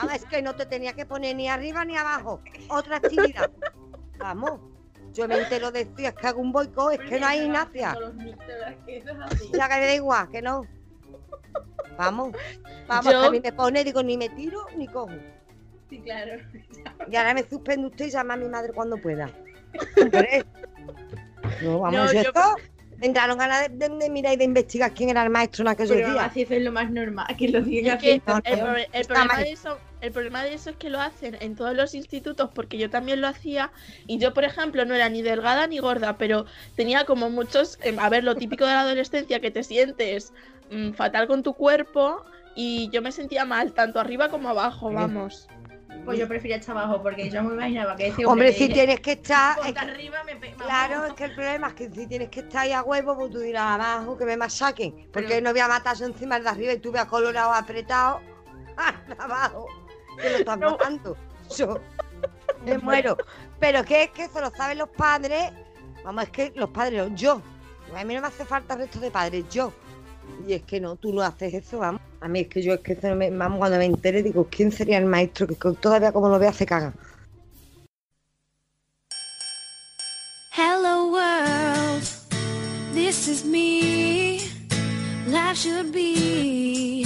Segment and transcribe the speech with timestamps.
[0.00, 2.40] Vamos, es que no te tenía que poner ni arriba ni abajo.
[2.68, 3.50] Otra actividad.
[4.18, 4.60] Vamos.
[5.12, 7.40] Yo me entero de esto y es que hago un boicot, es que no hay
[7.40, 7.96] Ignacia.
[9.52, 10.62] Ya que me da igual, que no.
[11.98, 12.32] Vamos,
[12.86, 15.10] vamos, Yo- que a mí me pone, digo, ni me tiro ni cojo.
[15.90, 16.40] Sí, claro.
[17.10, 19.28] Y ahora me suspende usted y llama a mi madre cuando pueda.
[21.62, 22.40] No, vamos, No, yo esto.
[22.98, 25.68] Me entraron ganas de, de- de mirar y de investigar quién era el maestro en
[25.68, 26.24] aquellos Pero días.
[26.30, 30.12] así es lo más normal, que lo diga Es que el, problema de eso, el
[30.12, 33.28] problema de eso es que lo hacen en todos los institutos, porque yo también lo
[33.28, 33.70] hacía,
[34.06, 37.98] y yo, por ejemplo, no era ni delgada ni gorda, pero tenía como muchos, em,
[37.98, 40.32] a ver, lo típico de la adolescencia, que te sientes
[40.70, 45.48] mm, fatal con tu cuerpo, y yo me sentía mal, tanto arriba como abajo, vamos.
[46.04, 49.12] Pues yo prefería estar abajo, porque yo me imaginaba que ese Hombre, si tienes que
[49.12, 49.58] estar.
[49.58, 51.08] es "Ponte que- arriba me pe- claro, vamos".
[51.10, 53.38] es que el problema es que si tienes que estar ahí a huevo, pues tú
[53.40, 55.08] dirás abajo que me masaquen.
[55.12, 58.20] Porque Pero- no voy a matarse encima de arriba y tú veas colorado apretado
[59.18, 59.66] abajo.
[60.20, 60.70] Que lo están No.
[60.72, 61.16] matando.
[61.56, 61.80] Yo
[62.64, 63.16] me muero.
[63.58, 65.50] Pero que es que eso lo saben los padres.
[66.04, 67.42] Vamos, es que los padres, no, yo.
[67.96, 69.72] A mí no me hace falta el resto de padres, yo.
[70.46, 72.00] Y es que no, tú no haces eso, vamos.
[72.20, 74.70] A mí es que yo es que eso me- vamos, cuando me entere digo, ¿quién
[74.72, 75.46] sería el maestro?
[75.46, 76.92] Que todavía como lo vea se caga.
[80.52, 82.02] Hello world,
[82.94, 84.40] this is me.
[85.26, 87.04] Life should be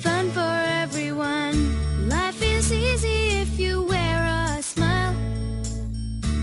[0.00, 0.65] fun for everyone.
[2.66, 5.14] Is easy if you wear a smile.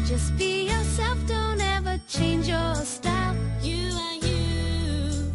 [0.07, 3.35] Just be yourself, don't ever change your style.
[3.61, 5.33] You are you,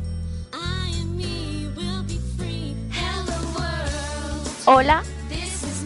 [0.54, 2.74] I am me, we'll be free.
[2.90, 5.02] Hello world, Hola,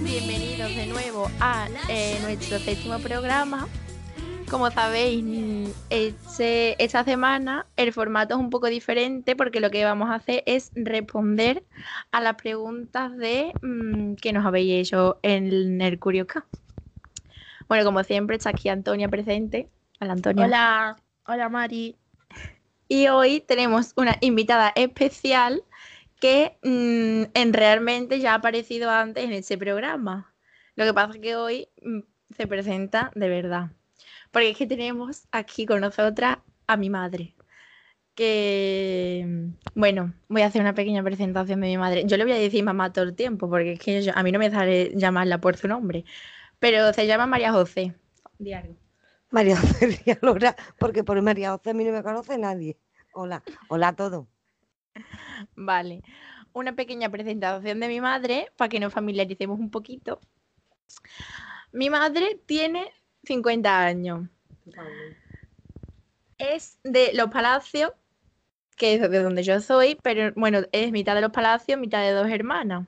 [0.05, 3.67] bienvenidos de nuevo a eh, nuestro séptimo programa.
[4.53, 10.11] Como sabéis, este- esta semana el formato es un poco diferente porque lo que vamos
[10.11, 11.65] a hacer es responder
[12.11, 16.45] a las preguntas de mm, que nos habéis hecho en el Curiosca.
[17.67, 19.71] Bueno, como siempre, está aquí Antonia presente.
[20.03, 20.45] Hola, Antonia.
[20.45, 20.97] Hola,
[21.27, 21.97] hola Mari.
[22.89, 25.65] Y hoy tenemos una invitada especial
[26.21, 30.35] que mm, en realmente ya ha aparecido antes en este programa.
[30.77, 32.01] Lo que pasa es que hoy mm,
[32.37, 33.71] se presenta de verdad.
[34.33, 37.37] Porque es que tenemos aquí con nosotras a mi madre.
[38.15, 42.05] Que, mm, bueno, voy a hacer una pequeña presentación de mi madre.
[42.07, 44.33] Yo le voy a decir mamá todo el tiempo, porque es que yo- a mí
[44.33, 46.05] no me sale llamarla por su nombre.
[46.59, 47.95] Pero se llama María José.
[48.39, 48.75] Di algo.
[49.31, 52.77] María José Villalora, porque por María José a mí no me conoce nadie.
[53.15, 54.27] Hola, hola a todos.
[55.57, 56.03] Vale,
[56.53, 60.21] una pequeña presentación de mi madre para que nos familiaricemos un poquito.
[61.73, 62.93] Mi madre tiene
[63.25, 64.29] 50 años.
[66.39, 67.93] Es de Los Palacios,
[68.77, 72.13] que es de donde yo soy, pero bueno, es mitad de Los Palacios, mitad de
[72.13, 72.87] dos hermanas.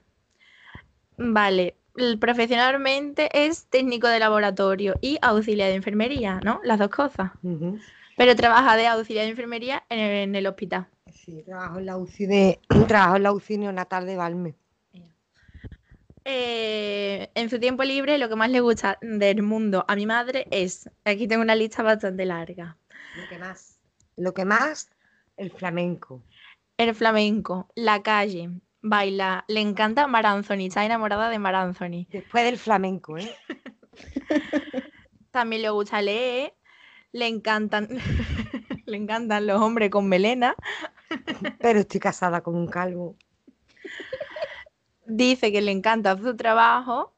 [1.16, 1.76] Vale,
[2.18, 6.60] profesionalmente es técnico de laboratorio y auxiliar de enfermería, ¿no?
[6.64, 7.30] Las dos cosas.
[8.16, 10.86] Pero trabaja de auxiliar de enfermería en el, en el hospital.
[11.12, 14.54] Sí, trabajo en la UCI de, trabajo en la UCI neonatal de Valme.
[16.24, 20.46] Eh, en su tiempo libre, lo que más le gusta del mundo a mi madre
[20.50, 22.78] es, aquí tengo una lista bastante larga,
[23.16, 23.78] Lo que más.
[24.16, 24.90] Lo que más,
[25.36, 26.22] el flamenco.
[26.78, 32.06] el flamenco, la calle, baila, le encanta Mar Anthony, está enamorada de Mar Anthony.
[32.10, 33.34] Después del flamenco, ¿eh?
[35.30, 36.54] También le gusta leer,
[37.12, 37.88] le encantan,
[38.86, 40.54] le encantan los hombres con melena,
[41.60, 43.16] Pero estoy casada con un calvo.
[45.06, 47.14] Dice que le encanta su trabajo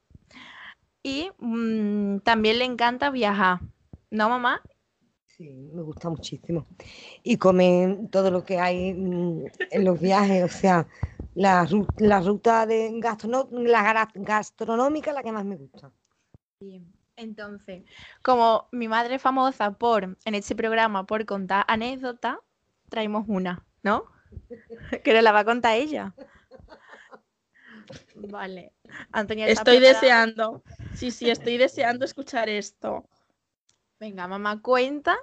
[1.02, 3.60] y mm, también le encanta viajar.
[4.10, 4.62] ¿No, mamá?
[5.26, 6.66] Sí, me gusta muchísimo.
[7.22, 10.86] Y comen todo lo que hay mm, en los viajes, o sea,
[11.34, 15.92] la, ru- la ruta de gastrono- la gra- gastronómica es la que más me gusta.
[16.60, 17.84] Bien, Entonces,
[18.22, 22.38] como mi madre es famosa por, en este programa, por contar anécdotas,
[22.88, 24.04] traemos una, ¿no?
[25.04, 26.14] Que nos la va a contar ella.
[28.14, 28.72] Vale.
[29.12, 30.02] Antonia, ¿estás Estoy preparada?
[30.02, 30.62] deseando.
[30.94, 33.04] Sí, sí, estoy deseando escuchar esto.
[34.00, 35.16] Venga, mamá, cuenta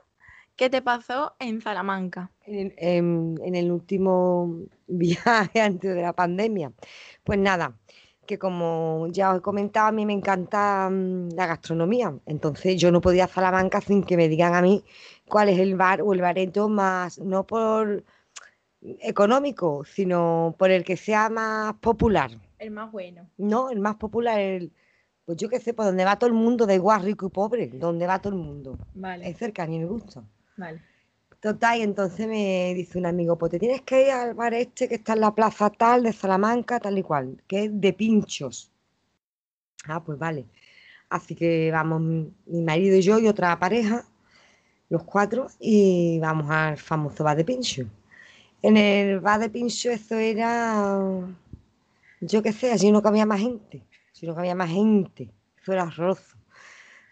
[0.56, 2.32] qué te pasó en Salamanca.
[2.46, 6.72] En, en- en el último viaje antes de la pandemia.
[7.24, 7.74] Pues nada,
[8.28, 12.14] que como ya os he comentado, a mí me encanta mm, la gastronomía.
[12.26, 14.84] Entonces yo no podía ir a Salamanca sin que me digan a mí
[15.28, 18.04] cuál es el bar o el bareto más, no por
[19.02, 22.32] económico, sino por el que sea más popular.
[22.64, 23.30] El más bueno.
[23.38, 24.72] No, el más popular, el,
[25.26, 27.68] pues yo qué sé, por donde va todo el mundo, da igual rico y pobre,
[27.68, 28.78] donde va todo el mundo.
[28.96, 30.24] Vale, Es cerca, a mí me gusta.
[30.58, 30.82] vale.
[31.42, 34.88] Total, y entonces me dice un amigo, pues te tienes que ir al bar este
[34.88, 38.72] que está en la plaza tal de Salamanca, tal y cual, que es de pinchos.
[39.86, 40.46] Ah, pues vale.
[41.10, 42.02] Así que vamos
[42.46, 44.06] mi marido y yo y otra pareja,
[44.90, 47.84] los cuatro, y vamos al famoso bar de pincho.
[48.62, 50.98] En el bar de pincho eso era,
[52.28, 55.32] yo qué sé, allí no cabía más gente, si no cabía más gente,
[55.62, 56.38] eso era horroroso.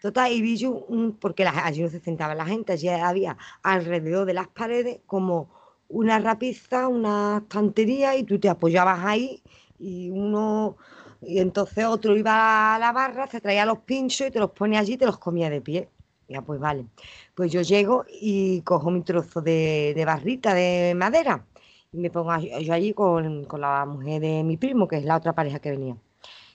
[0.00, 0.86] Total, y vi yo,
[1.20, 5.50] porque la- allí no se sentaba la gente, allí había alrededor de las paredes como
[5.88, 9.42] una rapiza, una estantería, y tú te apoyabas ahí,
[9.78, 10.76] y uno,
[11.20, 14.80] y entonces otro iba a la barra, se traía los pinchos y te los ponía
[14.80, 15.88] allí y te los comía de pie.
[16.28, 16.86] Ya, pues vale.
[17.34, 21.46] Pues yo llego y cojo mi trozo de, de barrita de madera
[21.92, 25.34] me pongo yo allí con, con la mujer de mi primo, que es la otra
[25.34, 25.96] pareja que venía.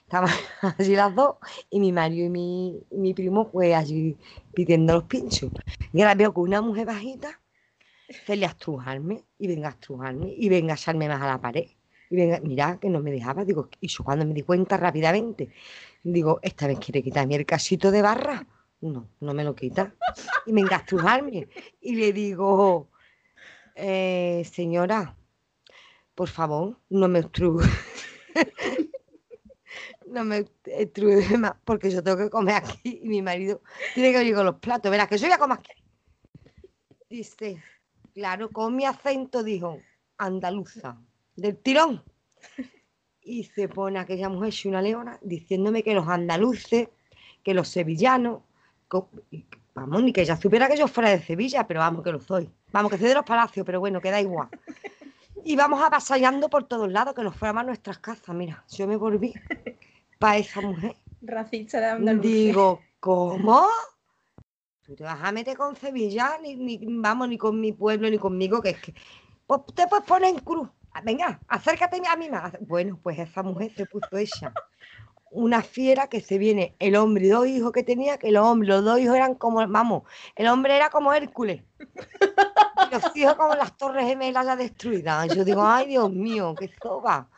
[0.02, 0.30] Estaban
[0.78, 1.36] allí las dos
[1.70, 4.16] y mi marido y mi, y mi primo pues allí
[4.54, 5.50] pidiendo los pinchos.
[5.92, 7.40] Y ahora veo que una mujer bajita
[8.26, 11.40] se le a estrujarme y venga a estrujarme y venga a echarme más a la
[11.40, 11.66] pared.
[12.10, 15.50] Y venga, mira que no me dejaba, digo, y yo cuando me di cuenta rápidamente,
[16.02, 18.46] digo, esta vez quiere quitarme el casito de barra.
[18.80, 19.94] No, no me lo quita.
[20.46, 21.48] Y venga a estrujarme.
[21.80, 22.88] Y le digo,
[23.76, 25.17] "Eh, señora,
[26.18, 27.70] por favor, no me estruje.
[30.08, 33.62] no me estruje más, porque yo tengo que comer aquí y mi marido
[33.94, 34.90] tiene que venir con los platos.
[34.90, 35.70] Verás que yo voy a comer aquí.
[37.08, 37.62] Dice,
[38.14, 39.78] claro, con mi acento dijo,
[40.16, 40.98] andaluza,
[41.36, 42.02] del tirón.
[43.22, 46.88] Y se pone aquella mujer, y una leona, diciéndome que los andaluces,
[47.44, 48.42] que los sevillanos,
[49.72, 52.50] vamos, ni que ella supiera que yo fuera de Sevilla, pero vamos, que lo soy.
[52.72, 54.48] Vamos, que soy de los palacios, pero bueno, queda igual.
[55.44, 58.34] Y vamos avasallando por todos lados, que nos fuéramos a nuestras casas.
[58.34, 59.32] Mira, yo me volví
[60.18, 60.96] para esa mujer.
[61.22, 62.30] Racista de Andalucía.
[62.30, 63.66] Digo, ¿cómo?
[64.82, 68.18] Tú te vas a meter con Sevilla, ni, ni- vamos, ni con mi pueblo, ni
[68.18, 68.94] conmigo, que es que.
[69.46, 70.68] Pues te puedes poner en cruz.
[70.92, 72.52] Ah, Venga, acércate a mí más.
[72.60, 74.52] Bueno, pues esa mujer se puso ella.
[75.30, 78.68] Una fiera que se viene el hombre y dos hijos que tenía, que los hombres,
[78.70, 80.04] los dos hijos eran como, vamos,
[80.36, 81.62] el hombre era como Hércules.
[82.90, 85.34] Los hijos como las torres gemelas ya destruidas.
[85.34, 87.28] Yo digo, ay Dios mío, qué soba.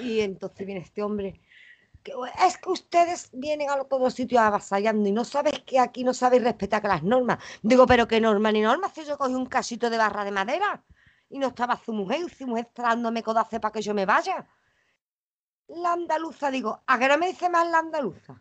[0.00, 1.40] Y entonces viene este hombre
[2.02, 2.12] que
[2.46, 6.04] es que ustedes vienen a los- todos los sitios avasallando y no sabes que aquí
[6.04, 7.38] no sabéis respetar las normas.
[7.62, 10.82] Digo, pero qué norma ni norma, si yo cogí un casito de barra de madera
[11.28, 14.06] y no estaba su mujer, y su mujer está dándome codace para que yo me
[14.06, 14.46] vaya.
[15.68, 18.40] La andaluza, digo, ¿a qué no me dice más la andaluza?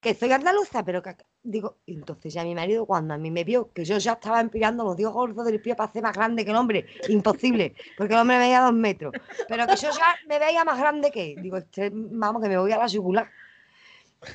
[0.00, 1.16] Que soy andaluza, pero que...
[1.46, 4.82] Digo, entonces ya mi marido cuando a mí me vio que yo ya estaba empirando
[4.82, 8.20] los dios gordos del pie para ser más grande que el hombre, imposible, porque el
[8.20, 9.14] hombre me veía dos metros,
[9.46, 11.36] pero que yo ya me veía más grande que.
[11.38, 13.28] Digo, este, vamos, que me voy a la yugular.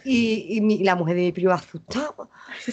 [0.03, 2.13] Y, y mi- la mujer de mi primo asustada,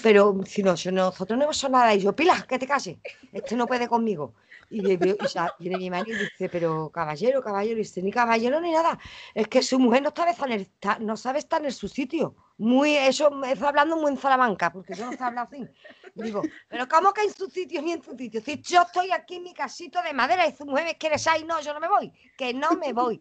[0.03, 1.95] pero si no, yo, nosotros no hemos hecho nada.
[1.95, 2.99] Y yo, Pilar, que te calles,
[3.33, 4.35] este no puede conmigo.
[4.71, 8.73] Y, le viene mi marido y dice, pero caballero, caballero, y dice, ni caballero ni
[8.73, 8.99] nada.
[9.35, 10.69] Es que su mujer no sabe estar en,
[11.01, 12.35] no sabe estar en su sitio.
[12.59, 15.67] Muy, eso me está hablando muy en Salamanca, porque yo no sé hablar así.
[16.15, 18.41] Digo, pero ¿cómo que en su sitio ni en su sitio?
[18.41, 21.45] Si yo estoy aquí en mi casito de madera y su mujer me quiere y
[21.45, 23.21] no, yo no me voy, que no me voy.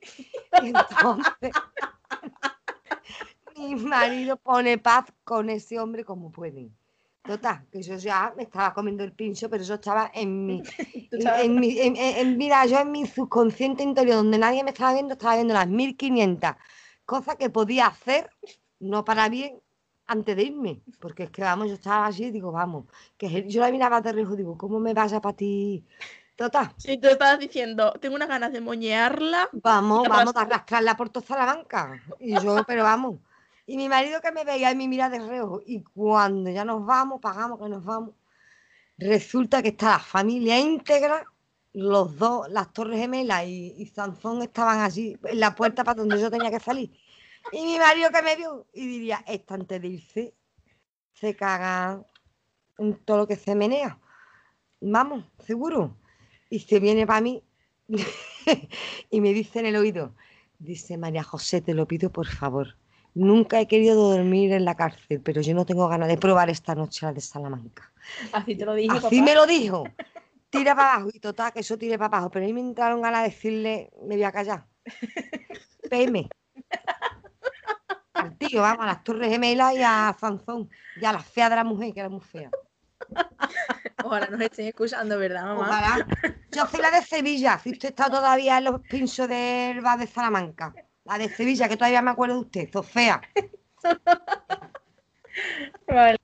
[0.63, 1.51] Y entonces,
[3.57, 6.71] mi marido pone paz con ese hombre como puede.
[7.25, 10.63] Total, que yo ya me estaba comiendo el pincho, pero yo estaba en mi,
[11.11, 15.13] en, mi, en- en- mira, yo en mi subconsciente interior, donde nadie me estaba viendo,
[15.13, 16.51] estaba viendo las 1500
[17.05, 18.29] cosas que podía hacer,
[18.79, 19.59] no para bien,
[20.05, 20.81] antes de irme.
[20.99, 22.85] Porque es que, vamos, yo estaba así digo, vamos,
[23.17, 25.83] que yo la miraba de reojo, digo, ¿cómo me vaya para ti?
[26.35, 30.97] Total, Si tú estabas diciendo, tengo unas ganas de moñearla, vamos, vamos a arrastra- arrastrarla
[30.97, 32.01] por toda Salamanca.
[32.19, 33.19] Y yo, pero vamos.
[33.65, 35.61] Y mi marido que me veía y me mira de reojo.
[35.65, 38.15] Y cuando ya nos vamos, pagamos que nos vamos,
[38.97, 41.25] resulta que está la familia íntegra,
[41.73, 46.19] los dos, las Torres Gemelas y, y Sansón estaban allí en la puerta para donde
[46.19, 46.91] yo tenía que salir.
[47.51, 50.33] Y mi marido que me vio y diría, esta antes de irse,
[51.13, 52.03] se caga
[52.77, 53.99] en todo lo que se menea.
[54.81, 55.97] Vamos, seguro.
[56.49, 57.43] Y se viene para mí
[59.09, 60.15] y me dice en el oído,
[60.59, 62.75] dice María José, te lo pido por favor.
[63.15, 66.75] Nunca he querido dormir en la cárcel, pero yo no tengo ganas de probar esta
[66.75, 67.91] noche la de Salamanca.
[68.33, 69.15] así te lo dije, Así papá.
[69.15, 69.83] me lo dijo.
[70.49, 72.29] Tira para abajo y total, que eso tire para abajo.
[72.29, 74.65] Pero a mí me entraron ganas de decirle, me voy a callar.
[75.89, 76.29] PM.
[78.13, 80.69] Al tío, vamos, a las Torres Gemelas y a Sansón.
[80.99, 82.49] Y a la fea de la mujer, que era muy fea.
[84.03, 85.61] Ojalá nos estén escuchando, ¿verdad, mamá?
[85.67, 86.07] Ojalá.
[86.51, 90.07] Yo soy la de Sevilla, si usted está todavía en los pinchos del bar de
[90.07, 90.73] Salamanca.
[91.05, 93.21] La de Sevilla, que todavía me acuerdo de usted, Sofía.
[95.87, 96.17] Vale.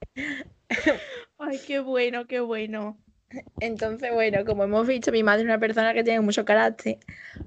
[1.37, 2.97] Ay, qué bueno, qué bueno.
[3.59, 6.97] Entonces, bueno, como hemos visto, mi madre es una persona que tiene mucho carácter,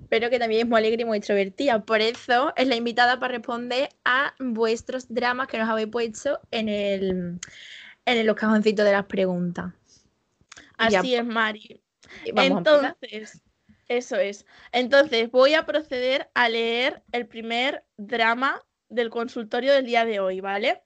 [0.08, 1.84] pero que también es muy alegre y muy extrovertida.
[1.84, 6.68] Por eso es la invitada para responder a vuestros dramas que nos habéis puesto en
[6.68, 7.40] el
[8.06, 9.72] en los cajoncitos de las preguntas.
[10.90, 11.82] Ya, Así es, Mari.
[12.24, 12.58] y vamos.
[12.58, 13.42] Entonces,
[13.88, 14.46] eso es.
[14.72, 20.40] Entonces, voy a proceder a leer el primer drama del consultorio del día de hoy,
[20.40, 20.82] ¿vale?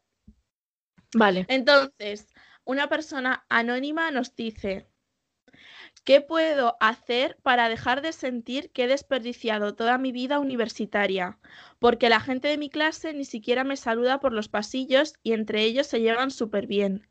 [1.15, 1.47] Vale.
[1.49, 2.33] Entonces,
[2.65, 4.87] una persona anónima nos dice,
[6.05, 11.39] ¿qué puedo hacer para dejar de sentir que he desperdiciado toda mi vida universitaria?
[11.79, 15.63] Porque la gente de mi clase ni siquiera me saluda por los pasillos y entre
[15.63, 17.09] ellos se llevan súper bien.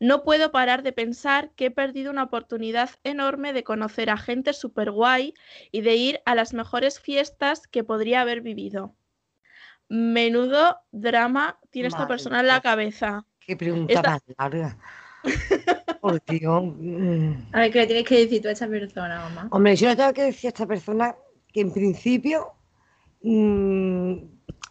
[0.00, 4.52] No puedo parar de pensar que he perdido una oportunidad enorme de conocer a gente
[4.52, 5.34] súper guay
[5.72, 8.94] y de ir a las mejores fiestas que podría haber vivido.
[9.88, 13.24] Menudo drama tiene esta persona en la cabeza.
[13.40, 14.76] Qué pregunta Esta- más larga.
[16.00, 16.62] Por Dios.
[16.76, 17.32] mm.
[17.52, 19.48] A ver, ¿qué le tienes que decir tú a esa persona, mamá?
[19.50, 21.16] Hombre, yo le tengo que decir a esta persona
[21.52, 22.52] que en principio
[23.22, 24.14] mm,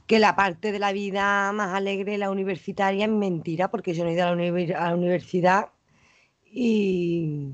[0.08, 4.10] que la parte de la vida más alegre, la universitaria, es mentira, porque yo no
[4.10, 5.67] he ido a la, universidad
[6.46, 7.51] y,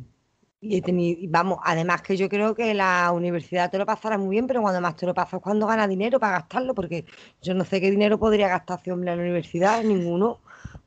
[0.62, 4.48] he tenido, vamos, además que yo creo que la universidad te lo pasará muy bien,
[4.48, 7.06] pero cuando más te lo pasas cuando ganas dinero para gastarlo, porque
[7.42, 10.40] yo no sé qué dinero podría gastar este hombre en la universidad, ninguno,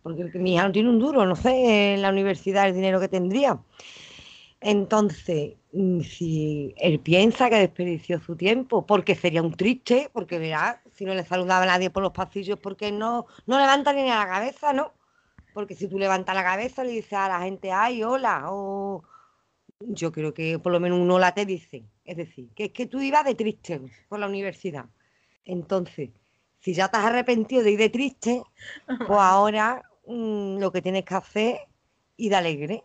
[0.03, 3.09] porque mi hija no tiene un duro, no sé en la universidad el dinero que
[3.09, 3.59] tendría.
[4.61, 10.83] Entonces, mm, si él piensa que desperdició su tiempo, porque sería un triste, porque verá,
[10.97, 14.27] si no le saludaba a nadie por los pasillos, porque no, no levanta ni la
[14.27, 14.93] cabeza, ¿no?
[15.53, 19.05] Porque si tú levantas la cabeza le dices a la gente, ay, hola, o
[19.81, 21.85] yo creo que por lo menos un hola te dice.
[22.05, 24.87] Es decir, que es que tú ibas de triste por la universidad.
[25.45, 26.11] Entonces,
[26.61, 28.43] si ya te has arrepentido de ir de triste,
[28.87, 31.61] pues ahora mm, lo que tienes que hacer es
[32.17, 32.85] ir de alegre.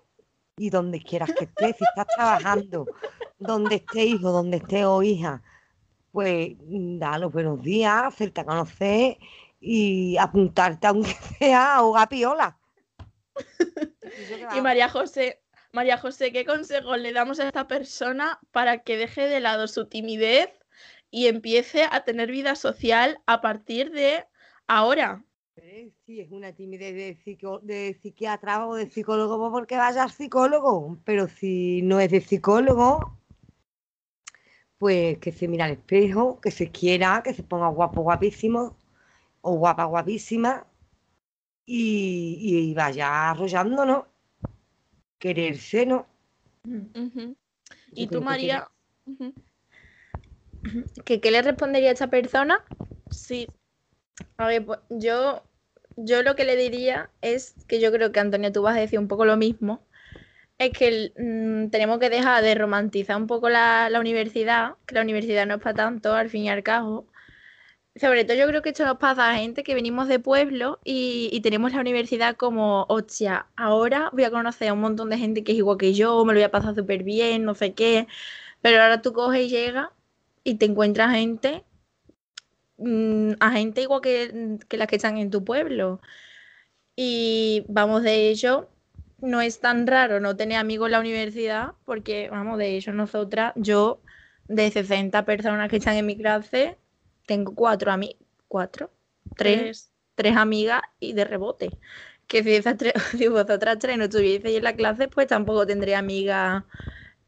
[0.58, 2.86] Y donde quieras que estés, si estás trabajando,
[3.40, 5.42] donde esté hijo, donde esté o hija,
[6.12, 9.18] pues mm, da los buenos días, hacerte a conocer
[9.60, 12.58] y apuntarte aunque sea a jugar piola.
[14.56, 14.62] Y.
[14.62, 15.42] María José,
[15.72, 19.88] María José, ¿qué consejos le damos a esta persona para que deje de lado su
[19.88, 20.50] timidez
[21.10, 24.26] y empiece a tener vida social a partir de
[24.68, 25.24] ahora?
[25.58, 30.04] Eh, Si es una timidez de, psico- de psiquiatra o de psicólogo, pues porque vaya
[30.04, 30.98] al psicólogo.
[31.06, 33.18] Pero si no es de psicólogo,
[34.82, 38.76] pues que se mira al espejo, que se quiera, que se ponga guapo, guapísimo
[39.42, 40.68] o guapa, guapísima
[41.66, 42.38] y,
[42.72, 44.08] y vaya arrollando, ¿no?
[45.20, 46.06] Quererse, ¿no?
[47.96, 48.68] ¿Y tú, que María?
[51.06, 52.64] ¿Qué, qué le respondería a esta persona?
[53.10, 53.50] Sí,
[54.38, 55.44] A ver, pues, yo,
[55.98, 59.00] yo lo que le diría es que yo creo que Antonio, tú vas a decir
[59.00, 59.82] un poco lo mismo.
[60.62, 65.02] Es que mm, tenemos que dejar de romantizar un poco la, la universidad, que la
[65.02, 67.08] universidad no es para tanto, al fin y al cabo.
[67.96, 71.30] Sobre todo yo creo que esto nos pasa a gente que venimos de pueblo y,
[71.34, 75.44] y tenemos la universidad como, hostia, ahora voy a conocer a un montón de gente
[75.44, 78.08] que es igual que yo, me lo voy a pasar súper bien, no sé qué.
[78.62, 79.90] Pero ahora tú coges y llegas
[80.44, 81.66] y te encuentras gente
[82.78, 86.02] mm, a gente igual que, que las que están en tu pueblo.
[86.96, 88.71] Y vamos, de hecho,
[89.22, 93.54] no es tan raro no tener amigos en la universidad, porque vamos, de hecho, nosotras,
[93.56, 94.02] yo
[94.48, 96.78] de 60 personas que están en mi clase,
[97.26, 98.92] tengo cuatro amigos, cuatro,
[99.36, 99.92] tres, tres.
[100.16, 101.70] tres amigas y de rebote.
[102.28, 106.00] Que si, esas tres, si vosotras tres no estuvieseis en la clase, pues tampoco tendría
[106.00, 106.64] amigas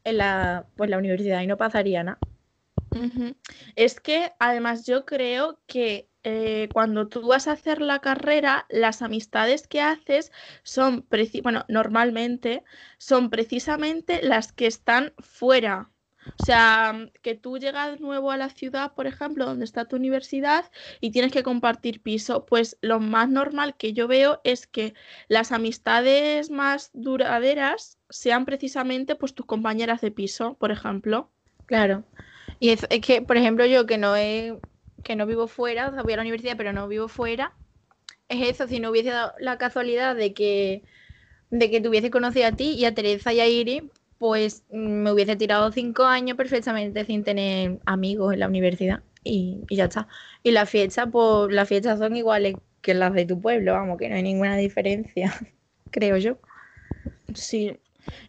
[0.02, 2.18] en la, pues, la universidad y no pasaría nada.
[3.74, 9.02] Es que además yo creo que eh, cuando tú vas a hacer la carrera, las
[9.02, 11.06] amistades que haces son,
[11.42, 12.64] bueno, normalmente
[12.98, 15.90] son precisamente las que están fuera.
[16.26, 20.70] O sea, que tú llegas nuevo a la ciudad, por ejemplo, donde está tu universidad
[21.00, 24.94] y tienes que compartir piso, pues lo más normal que yo veo es que
[25.28, 31.30] las amistades más duraderas sean precisamente pues tus compañeras de piso, por ejemplo.
[31.66, 32.04] Claro.
[32.58, 34.58] Y es, es que, por ejemplo, yo que no he,
[35.04, 37.54] que no vivo fuera, o sea, voy a la universidad, pero no vivo fuera,
[38.28, 40.84] es eso, si no hubiese dado la casualidad de que,
[41.50, 43.84] de que te hubiese conocido a ti y a Teresa y a Iris,
[44.18, 49.02] pues mm, me hubiese tirado cinco años perfectamente sin tener amigos en la universidad.
[49.24, 50.08] Y, y ya está.
[50.42, 54.08] Y las fiestas, pues las fiestas son iguales que las de tu pueblo, vamos, que
[54.08, 55.34] no hay ninguna diferencia,
[55.90, 56.38] creo yo.
[57.34, 57.78] Sí.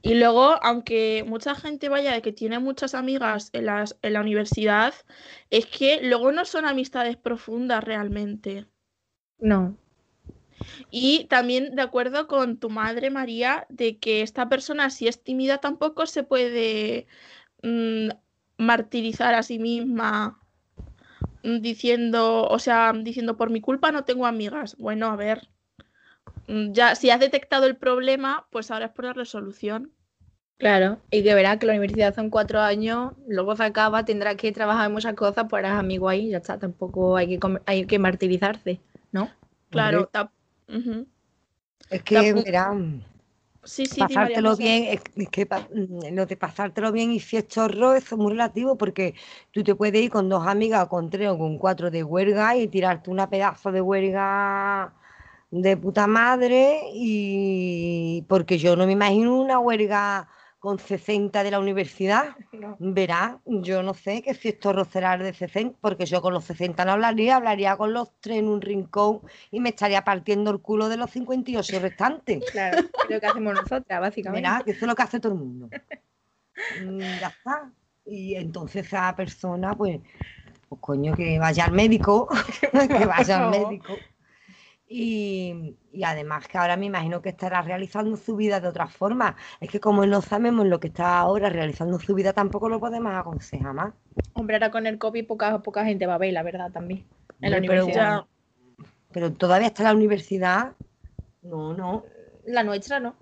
[0.02, 4.22] Y luego, aunque mucha gente vaya de que tiene muchas amigas en las, en la
[4.22, 4.94] universidad,
[5.50, 8.66] es que luego no son amistades profundas realmente.
[9.40, 9.78] No.
[10.90, 15.58] Y también de acuerdo con tu madre, María, de que esta persona, si es tímida,
[15.60, 17.08] tampoco se puede
[17.64, 18.10] mm,
[18.58, 20.40] martirizar a sí misma
[21.44, 24.76] mm, diciendo, o sea, diciendo por mi culpa no tengo amigas.
[24.78, 25.50] Bueno, a ver,
[26.48, 29.92] ya si has detectado el problema, pues ahora es por la solución.
[30.58, 34.54] Claro, y que verás que la universidad son cuatro años, luego se acaba, tendrás que
[34.54, 38.00] trabajar en muchas cosas, pues eres amigo ahí, ya está, tampoco hay que, hay que
[38.00, 38.80] martirizarse,
[39.12, 39.30] ¿no?
[39.70, 40.10] Claro,
[40.70, 41.08] ujú.
[41.90, 42.74] Es que, Tampoco- verá,
[43.66, 47.96] Sí, sí, pasártelo bien, es, es que pa- mm, lo de pasártelo bien y fiestorro,
[47.96, 49.16] eso es muy relativo porque
[49.52, 52.56] tú te puedes ir con dos amigas o con tres o con cuatro de huelga
[52.56, 54.94] y tirarte una pedazo de huelga
[55.62, 60.28] de puta madre y porque yo no me imagino una huelga
[60.60, 62.36] con 60 de la universidad.
[62.80, 66.84] Verá, yo no sé qué fiestorro será el de 60, porque yo con los 60
[66.84, 70.90] no hablaría, hablaría con los tres en un rincón y me estaría partiendo el culo
[70.90, 72.44] de los 58 restantes.
[72.52, 74.50] Claro, es lo que hacemos nosotras, básicamente.
[74.50, 75.70] Verá, que eso es lo que hace todo el mundo.
[76.82, 77.70] Mm, ya está.
[78.06, 80.00] Y entonces esa persona, pues,
[80.70, 82.30] pues coño, que vaya al médico,
[82.72, 83.98] que vaya al médico.
[84.88, 89.36] Y, y además que ahora me imagino que estará realizando su vida de otra forma.
[89.60, 93.14] Es que como no sabemos lo que está ahora realizando su vida, tampoco lo podemos
[93.14, 93.94] aconsejar más.
[94.34, 97.06] Hombre, ahora con el COVID poca, poca gente va a ver, la verdad, también.
[97.42, 98.26] En la universidad.
[99.12, 100.74] Pero todavía está la universidad.
[101.42, 102.04] No, no.
[102.46, 103.16] La nuestra, ¿no?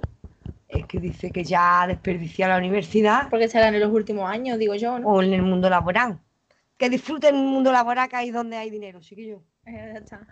[0.68, 4.58] Es que dice que ya ha desperdiciado la universidad Porque será en los últimos años,
[4.58, 5.08] digo yo, ¿no?
[5.08, 6.20] o en el mundo laboral.
[6.78, 9.38] Que disfruten el mundo laboral que hay donde hay dinero, chiquillo.
[9.38, 10.28] Eh, ya está.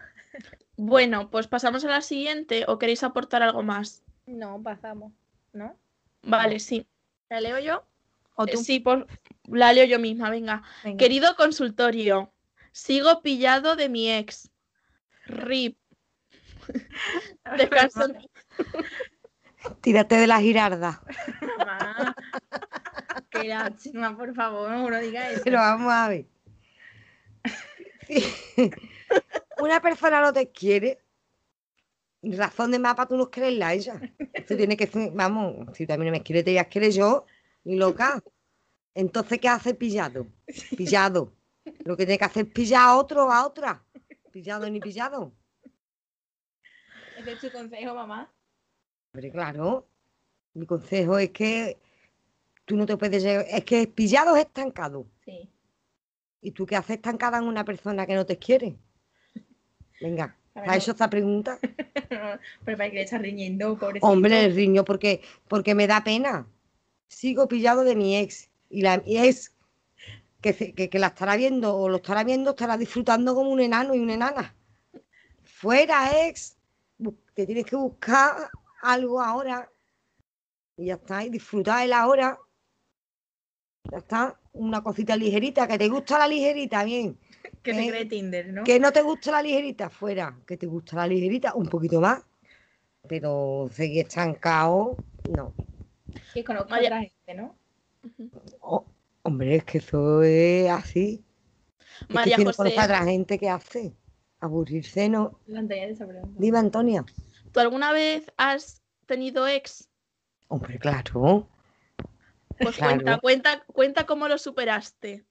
[0.77, 4.03] Bueno, pues pasamos a la siguiente o queréis aportar algo más.
[4.25, 5.11] No, pasamos,
[5.53, 5.75] ¿no?
[6.23, 6.87] Vale, sí.
[7.29, 7.83] ¿La leo yo?
[8.35, 8.57] ¿O Eh, tú?
[8.63, 9.07] Sí, por...
[9.45, 10.63] la leo yo misma, venga.
[10.83, 10.97] Venga.
[10.97, 12.31] Querido consultorio,
[12.71, 14.49] sigo pillado de mi ex.
[15.25, 15.77] RIP.
[17.57, 18.01] Descanso
[19.81, 21.01] Tírate de la girarda.
[21.57, 22.15] Mamá.
[23.29, 25.41] Qué lástima, por favor, no digas eso.
[25.43, 26.25] Pero vamos a ver.
[29.59, 30.99] Una persona no te quiere,
[32.23, 33.99] razón de mapa tú no creerla a ella.
[34.47, 37.25] Tú tienes que vamos, si mí no me quieres, te voy a querer yo,
[37.63, 38.23] ni loca.
[38.93, 40.27] Entonces, ¿qué hace pillado?
[40.75, 41.33] Pillado.
[41.85, 43.83] Lo que tiene que hacer es pillar a otro a otra.
[44.31, 45.31] Pillado ni pillado.
[47.17, 48.31] Ese es tu consejo, mamá.
[49.13, 49.87] Hombre, claro.
[50.53, 51.79] Mi consejo es que
[52.65, 53.45] tú no te puedes llegar.
[53.47, 55.05] Es que pillado es estancado.
[55.23, 55.49] Sí.
[56.41, 58.77] ¿Y tú qué haces estancada en una persona que no te quiere?
[60.01, 60.81] Venga, A ver, ¿has no.
[60.81, 61.59] hecho esta pregunta?
[62.65, 64.07] Pero para que le estás riñendo, pobrecito.
[64.07, 66.47] Hombre, el riño, porque, porque me da pena.
[67.07, 68.49] Sigo pillado de mi ex.
[68.69, 69.53] Y la mi ex,
[70.41, 73.95] que, que, que la estará viendo o lo estará viendo, estará disfrutando como un enano
[73.95, 74.55] y una enana.
[75.43, 76.57] Fuera, ex.
[77.33, 78.49] Te tienes que buscar
[78.81, 79.69] algo ahora.
[80.77, 82.37] Y ya está, y disfrutar el ahora.
[83.91, 87.17] Ya está, una cosita ligerita, que te gusta la ligerita, bien.
[87.63, 88.63] Que se eh, cree Tinder, ¿no?
[88.63, 90.35] Que no te gusta la ligerita, fuera.
[90.45, 92.23] Que te gusta la ligerita, un poquito más.
[93.07, 94.97] Pero seguir estancado,
[95.29, 95.53] no.
[96.33, 97.55] Que conozco a otra gente, ¿no?
[98.61, 98.85] Oh,
[99.23, 101.23] hombre, es que eso es así.
[102.01, 103.93] Es que María si no José, conoce a otra gente, ¿qué hace?
[104.39, 105.39] Aburrirse, ¿no?
[106.37, 107.05] Dime, Antonia.
[107.51, 109.87] ¿tú alguna vez has tenido ex?
[110.47, 111.47] Hombre, claro.
[112.57, 112.95] Pues Claro.
[112.95, 115.25] cuenta, cuenta, cuenta cómo lo superaste.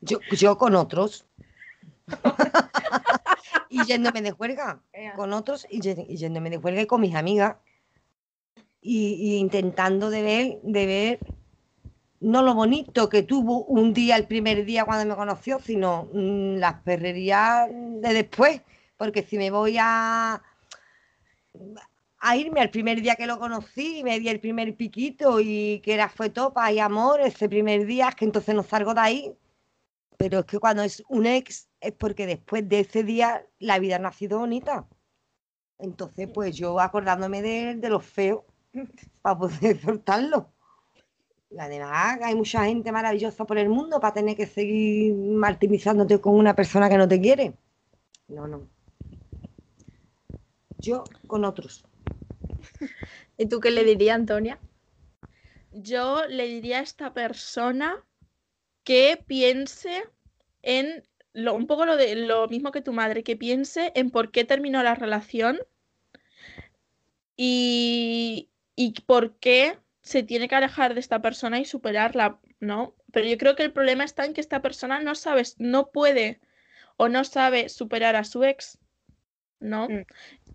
[0.00, 1.26] Yo, yo con otros.
[3.70, 4.80] y yéndome de juerga.
[4.92, 5.14] Ea.
[5.14, 7.56] Con otros y yéndome de juerga y con mis amigas.
[8.80, 11.18] Y, y intentando de ver, de ver
[12.20, 16.56] no lo bonito que tuvo un día, el primer día cuando me conoció, sino mm,
[16.56, 18.62] las perrerías de después.
[18.96, 20.42] Porque si me voy a,
[22.18, 25.94] a irme al primer día que lo conocí, me di el primer piquito y que
[25.94, 29.32] era fue topa y amor ese primer día, es que entonces no salgo de ahí.
[30.16, 33.98] Pero es que cuando es un ex es porque después de ese día la vida
[33.98, 34.88] no ha sido bonita.
[35.78, 38.44] Entonces, pues yo acordándome de, de los feos
[39.22, 40.52] para poder soltarlo.
[41.50, 46.34] Y además hay mucha gente maravillosa por el mundo para tener que seguir martirizándote con
[46.34, 47.54] una persona que no te quiere.
[48.28, 48.68] No, no.
[50.78, 51.84] Yo con otros.
[53.38, 54.58] ¿Y tú qué le dirías, Antonia?
[55.72, 58.04] Yo le diría a esta persona
[58.86, 60.04] que piense
[60.62, 64.30] en lo, un poco lo, de, lo mismo que tu madre, que piense en por
[64.30, 65.58] qué terminó la relación
[67.36, 72.94] y, y por qué se tiene que alejar de esta persona y superarla, ¿no?
[73.12, 76.40] Pero yo creo que el problema está en que esta persona no sabe, no puede
[76.96, 78.78] o no sabe superar a su ex,
[79.58, 79.88] ¿no?
[79.88, 80.04] Mm.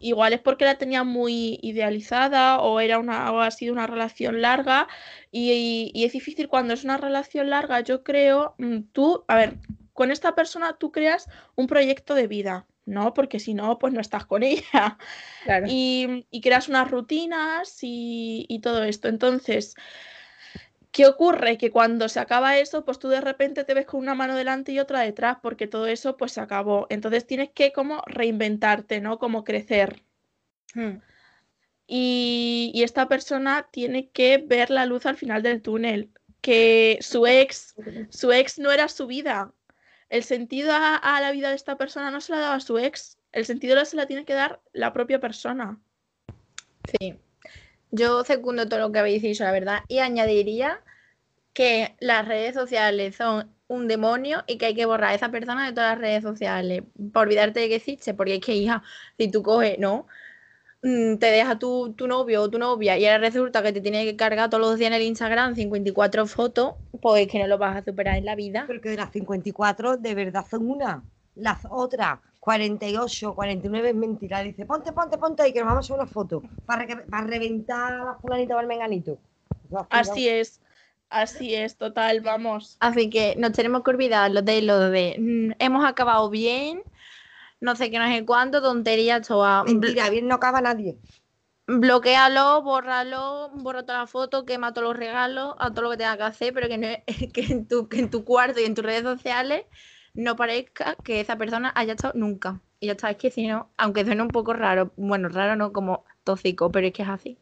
[0.01, 4.41] Igual es porque la tenía muy idealizada o era una, o ha sido una relación
[4.41, 4.87] larga
[5.31, 9.57] y, y es difícil cuando es una relación larga, yo creo, mm, tú, a ver,
[9.93, 13.13] con esta persona tú creas un proyecto de vida, ¿no?
[13.13, 14.97] Porque si no, pues no estás con ella
[15.43, 15.67] Claro.
[15.69, 19.07] y, y creas unas rutinas y, y todo esto.
[19.07, 19.75] Entonces,
[20.91, 21.57] ¿qué ocurre?
[21.57, 24.71] Que cuando se acaba eso, pues tú de repente te ves con una mano delante
[24.71, 26.87] y otra detrás, porque todo eso pues se acabó.
[26.89, 29.17] Entonces tienes que como reinventarte, ¿no?
[29.17, 30.03] Como crecer.
[30.73, 30.97] Hmm.
[31.87, 37.27] Y, y esta persona tiene que ver la luz al final del túnel, que su
[37.27, 37.75] ex,
[38.09, 39.53] su ex no era su vida.
[40.09, 43.17] El sentido a, a la vida de esta persona no se la daba su ex,
[43.31, 45.79] el sentido se la tiene que dar la propia persona.
[46.99, 47.17] Sí.
[47.91, 50.81] Yo secundo todo lo que habéis dicho, la verdad, y añadiría
[51.53, 55.65] que las redes sociales son un demonio y que hay que borrar a esa persona
[55.67, 58.83] de todas las redes sociales por olvidarte de que existe, porque es que, hija,
[59.17, 60.07] si tú coges, ¿no?
[60.83, 64.05] Mm, Te deja tu, tu novio o tu novia y ahora resulta que te tiene
[64.05, 67.57] que cargar todos los días en el Instagram 54 fotos, pues es que no lo
[67.57, 68.65] vas a superar en la vida.
[68.67, 71.03] Porque de las 54 de verdad son una.
[71.35, 74.41] Las otras 48, 49 es mentira.
[74.41, 76.41] Dice, ponte, ponte, ponte ahí que nos vamos a hacer una foto.
[76.65, 79.17] Para, que, para reventar a la fulanita o al menganito.
[79.89, 80.59] Así es,
[81.09, 82.77] así es, total, vamos.
[82.79, 86.81] Así que nos tenemos que olvidar lo de lo de mm, hemos acabado bien,
[87.59, 89.63] no sé qué, no sé cuánto, tonterías todas.
[89.65, 90.97] Bl- Mentira, bien no acaba nadie.
[91.67, 96.17] bloquealo, bórralo, borra todas las fotos, quema todos los regalos, a todo lo que tengas
[96.17, 96.87] que hacer, pero que, no,
[97.33, 99.65] que, en tu, que en tu cuarto y en tus redes sociales
[100.13, 102.59] no parezca que esa persona haya estado nunca.
[102.79, 105.71] Y ya está, es que si no, aunque suene un poco raro, bueno, raro no
[105.71, 107.37] como tóxico, pero es que es así.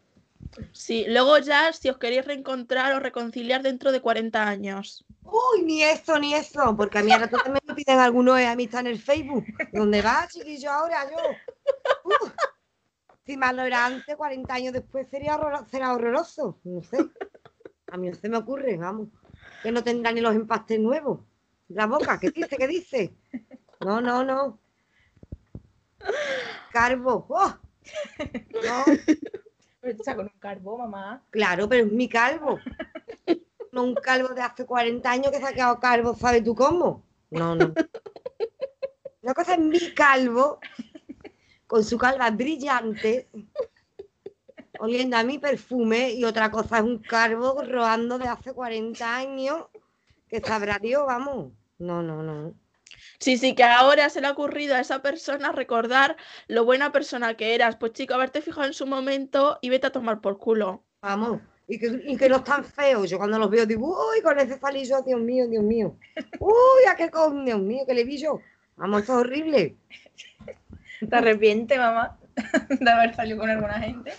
[0.71, 5.05] Sí, luego ya si os queréis reencontrar o reconciliar dentro de 40 años.
[5.23, 6.75] Uy, ni eso, ni eso.
[6.75, 9.45] Porque a mí ahora también me lo piden algunos de amistad en el Facebook.
[9.71, 11.17] ¿Dónde va, chiquillo, ahora yo?
[12.05, 12.29] Uh.
[13.25, 16.57] Si más lo era antes, 40 años después sería, horror- será horroroso.
[16.63, 16.97] No sé.
[17.91, 19.09] A mí no se me ocurre, vamos.
[19.61, 21.19] Que no tendrá ni los empastes nuevos.
[21.69, 22.57] La boca, ¿qué dice?
[22.57, 23.13] ¿Qué dice?
[23.81, 24.59] No, no, no.
[26.71, 27.25] Carbo.
[27.29, 27.55] ¡oh!
[28.65, 28.83] No,
[29.81, 31.23] Pero tú con un carbo, mamá.
[31.29, 32.59] claro, pero es mi calvo.
[33.71, 37.03] No un calvo de hace 40 años que se ha quedado calvo, ¿sabes tú cómo?
[37.29, 37.73] No, no.
[39.21, 40.59] Una cosa es mi calvo,
[41.67, 43.29] con su calva brillante,
[44.79, 49.65] oliendo a mi perfume, y otra cosa es un calvo rodando de hace 40 años,
[50.27, 51.53] que sabrá Dios, vamos.
[51.79, 52.53] No, no, no.
[53.19, 57.35] Sí, sí, que ahora se le ha ocurrido a esa persona recordar lo buena persona
[57.35, 57.75] que eras.
[57.75, 60.83] Pues chico, haberte fijado en su momento y vete a tomar por culo.
[61.01, 61.41] Vamos.
[61.67, 63.09] Y que, y que no están feos.
[63.09, 65.95] Yo cuando los veo digo, uy, con ese falillo, Dios mío, Dios mío.
[66.39, 68.39] Uy, a qué con, Dios mío, que le vi yo.
[68.75, 69.75] Vamos, esto es horrible.
[71.07, 72.17] ¿Te arrepientes, mamá,
[72.69, 74.13] de haber salido con alguna gente?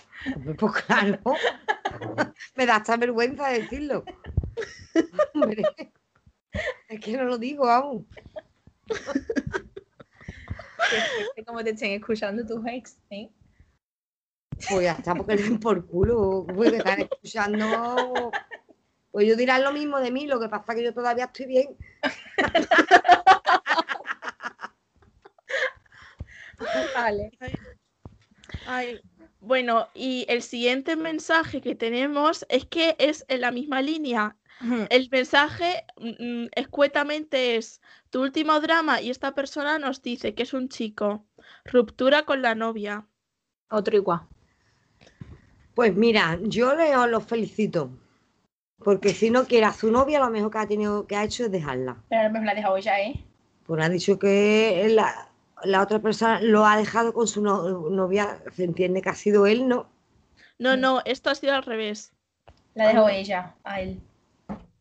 [0.57, 1.19] Pues claro.
[2.55, 4.05] Me da hasta vergüenza decirlo.
[5.33, 5.63] Hombre,
[6.89, 8.07] es que no lo digo aún.
[11.45, 13.29] Como te estén escuchando tus ex, ¿eh?
[14.69, 16.45] Pues ya está, porque le den por culo.
[16.53, 18.31] Pues que están escuchando.
[19.11, 21.47] Pues ellos dirán lo mismo de mí, lo que pasa es que yo todavía estoy
[21.47, 21.75] bien.
[26.95, 27.31] Vale.
[28.67, 29.01] Ay,
[29.39, 34.37] bueno, y el siguiente mensaje que tenemos es que es en la misma línea.
[34.89, 40.53] El mensaje mm, escuetamente es tu último drama y esta persona nos dice que es
[40.53, 41.25] un chico.
[41.65, 43.07] Ruptura con la novia.
[43.69, 44.21] Otro igual.
[45.73, 47.89] Pues mira, yo le os los felicito.
[48.83, 51.45] Porque si no quiere a su novia, lo mejor que ha tenido que ha hecho
[51.45, 51.97] es dejarla.
[52.09, 53.23] Pero a lo mejor la ha dejado ella, ¿eh?
[53.65, 55.29] Pues ha dicho que la,
[55.63, 58.41] la otra persona lo ha dejado con su no- novia.
[58.53, 59.87] Se entiende que ha sido él, ¿no?
[60.57, 62.13] No, no, esto ha sido al revés.
[62.73, 64.01] La dejó ella, a él.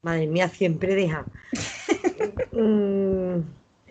[0.03, 1.25] Madre mía, siempre deja.
[2.53, 3.41] Mm,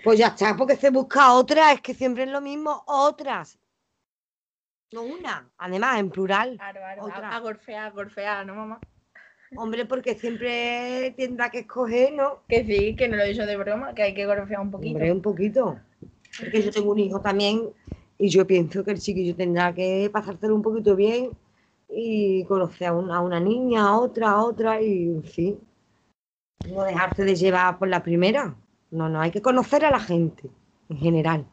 [0.03, 3.57] pues ya está, porque se busca otra, es que siempre es lo mismo, otras.
[4.91, 6.55] No una, además en plural.
[6.57, 7.03] Claro, claro.
[7.05, 7.35] Otra.
[7.35, 8.79] A, gorfear, a gorfear, ¿no, mamá?
[9.55, 12.43] Hombre, porque siempre tendrá que escoger, ¿no?
[12.47, 14.95] Que sí, que no lo he dicho de broma, que hay que gorfear un poquito.
[14.95, 15.79] Hombre, un poquito.
[16.39, 17.69] Porque yo tengo un hijo también
[18.17, 21.31] y yo pienso que el chiquillo tendrá que pasárselo un poquito bien
[21.89, 25.68] y conocer a una, a una niña, a otra, a otra y en fin.
[26.67, 28.55] No dejarse de llevar por la primera.
[28.91, 30.49] No, no, hay que conocer a la gente
[30.89, 31.45] en general.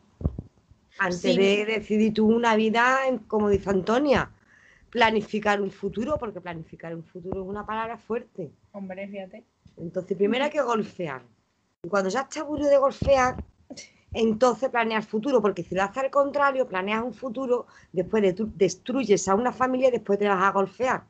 [0.99, 1.37] Antes Sí.
[1.37, 4.31] de decidir tú una vida, como dice Antonia,
[4.91, 8.51] planificar un futuro, porque planificar un futuro es una palabra fuerte.
[8.73, 9.45] Hombre, fíjate.
[9.77, 11.23] Entonces, primero hay que golfear.
[11.83, 13.37] Y cuando ya esté aburrido de golfear,
[14.15, 18.51] entonces planeas futuro, porque si lo haces al contrario, planeas un futuro, después de tú
[18.55, 21.05] destruyes a una familia y después te vas a golfear.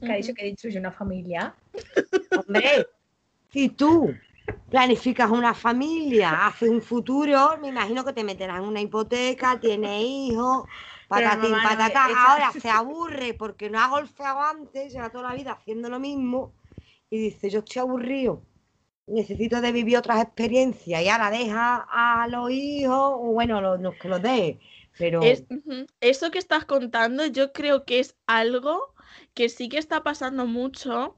[0.00, 1.54] Que ha dicho que destruye una familia.
[2.36, 2.86] Hombre,
[3.52, 4.14] si tú
[4.70, 10.02] planificas una familia, haces un futuro, me imagino que te meterás en una hipoteca, tienes
[10.04, 10.64] hijos,
[11.08, 12.08] patatín, mamá, no, patata.
[12.10, 15.98] esa- Ahora se aburre porque no ha golfeado antes, lleva toda la vida haciendo lo
[15.98, 16.52] mismo
[17.10, 18.42] y dice, yo estoy aburrido,
[19.06, 23.94] necesito de vivir otras experiencias y ahora deja a los hijos, o bueno, los, los
[23.96, 24.58] que los deje,
[24.98, 25.22] pero...
[25.22, 25.44] Es-.
[26.00, 28.94] Eso que estás contando, yo creo que es algo
[29.38, 31.14] que sí que está pasando mucho.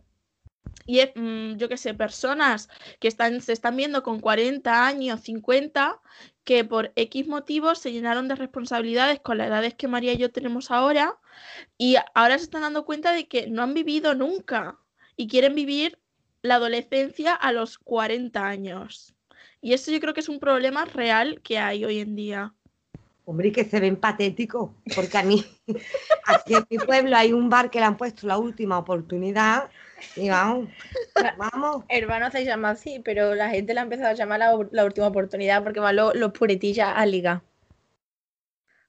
[0.84, 5.98] Y mm, yo qué sé, personas que están, se están viendo con 40 años, 50,
[6.44, 10.30] que por X motivos se llenaron de responsabilidades con las edades que María y yo
[10.30, 11.18] tenemos ahora,
[11.78, 14.78] y ahora se están dando cuenta de que no han vivido nunca
[15.16, 15.98] y quieren vivir
[16.42, 19.14] la adolescencia a los 40 años.
[19.62, 22.54] Y eso yo creo que es un problema real que hay hoy en día.
[23.26, 25.44] Hombre, y que se ven patéticos, porque a mí,
[26.26, 29.70] aquí en mi pueblo hay un bar que le han puesto la última oportunidad
[30.16, 30.68] y vamos,
[31.36, 31.84] vamos.
[31.88, 35.06] Hermano se llama así, pero la gente la ha empezado a llamar la, la última
[35.06, 37.42] oportunidad porque van lo- los puretillas a liga.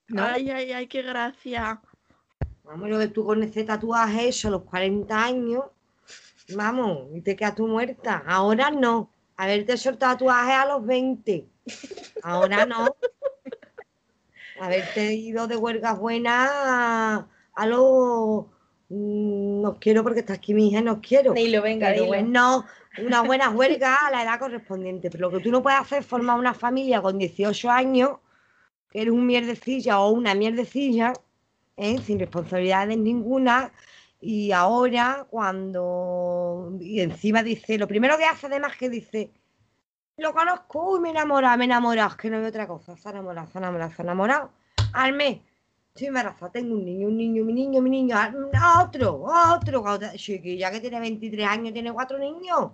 [0.08, 0.24] ¿No?
[0.24, 1.82] Ay, ay, ay, qué gracia.
[2.64, 5.66] Vamos, lo que tú con ese tatuaje hecho a los 40 años,
[6.56, 8.24] vamos, y te quedas tú muerta.
[8.26, 11.46] Ahora no, haberte hecho el tatuaje a los 20,
[12.24, 12.96] ahora no.
[14.62, 18.46] Haberte ido de huelgas buenas a, a los...
[18.90, 21.34] mm, No quiero porque está aquí mi hija, y no quiero.
[21.34, 22.66] Dilo, venga, Pero bueno,
[23.04, 25.10] una buena huelga a la edad correspondiente.
[25.10, 28.20] Pero lo que tú no puedes hacer es formar una familia con 18 años,
[28.92, 31.14] que eres un mierdecilla o una mierdecilla,
[31.78, 31.98] ¿eh?
[32.06, 33.72] sin responsabilidades ninguna.
[34.20, 36.78] Y ahora, cuando.
[36.80, 39.32] Y encima dice, lo primero que hace además que dice,
[40.22, 42.96] lo conozco y me he enamorado, me he enamorado, es que no veo otra cosa,
[42.96, 44.52] se ha enamorado, se ha enamorado, se ha enamorado.
[44.94, 45.40] Al mes,
[45.90, 50.14] estoy embarazada, tengo un niño, un niño, mi niño, mi niño, ah, otro, otro, otra
[50.14, 52.72] chiquilla que tiene 23 años, tiene cuatro niños.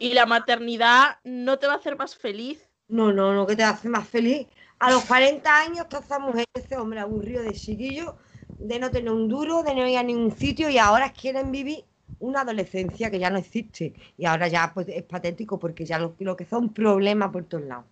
[0.00, 2.68] Y la maternidad no te va a hacer más feliz.
[2.88, 4.46] No, no, no, que te hace más feliz.
[4.80, 8.16] A los 40 años está esa mujer, ese hombre aburrido de chiquillo,
[8.58, 11.84] de no tener un duro, de no ir a ningún sitio y ahora quieren vivir
[12.20, 13.94] una adolescencia que ya no existe.
[14.16, 17.64] Y ahora ya pues es patético porque ya lo, lo que son problemas por todos
[17.64, 17.86] lados.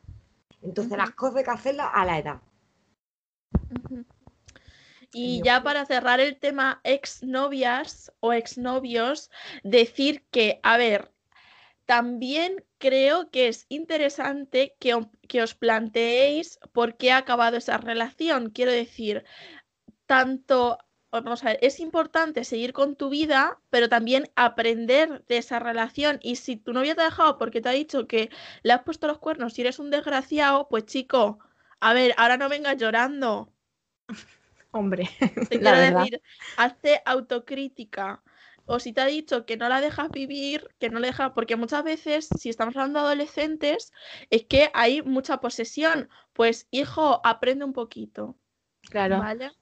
[0.62, 2.40] Entonces las cosas hay que hacerlas a la edad.
[5.12, 9.30] Y ya para cerrar el tema exnovias o exnovios,
[9.62, 11.12] decir que, a ver,
[11.86, 18.50] también creo que es interesante que, que os planteéis por qué ha acabado esa relación.
[18.50, 19.24] Quiero decir,
[20.06, 20.78] tanto,
[21.24, 26.18] vamos a ver, es importante seguir con tu vida, pero también aprender de esa relación.
[26.22, 28.30] Y si tu novia te ha dejado porque te ha dicho que
[28.62, 31.38] le has puesto los cuernos y eres un desgraciado, pues chico,
[31.80, 33.52] a ver, ahora no vengas llorando.
[34.70, 35.08] Hombre,
[35.48, 36.08] Te la quiero verdad.
[36.08, 36.22] decir,
[36.56, 38.22] hazte autocrítica.
[38.68, 41.54] O si te ha dicho que no la dejas vivir, que no le dejas, porque
[41.56, 43.92] muchas veces, si estamos hablando de adolescentes,
[44.30, 46.08] es que hay mucha posesión.
[46.32, 48.36] Pues, hijo, aprende un poquito,
[48.90, 49.18] Claro.
[49.18, 49.52] ¿vale?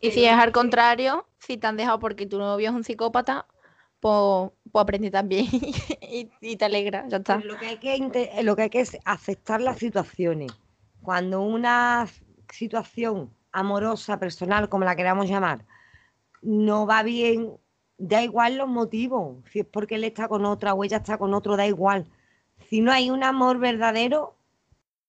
[0.00, 3.46] Y si es al contrario, si te han dejado porque tu novio es un psicópata,
[4.00, 5.46] pues, pues aprende también
[6.02, 7.38] y, y te alegra, ya está.
[7.38, 10.52] Lo que hay que lo que hay que es aceptar las situaciones.
[11.02, 12.06] Cuando una
[12.50, 15.64] situación amorosa, personal, como la queramos llamar,
[16.42, 17.52] no va bien,
[17.98, 19.38] da igual los motivos.
[19.50, 22.06] Si es porque él está con otra o ella está con otro, da igual.
[22.68, 24.36] Si no hay un amor verdadero,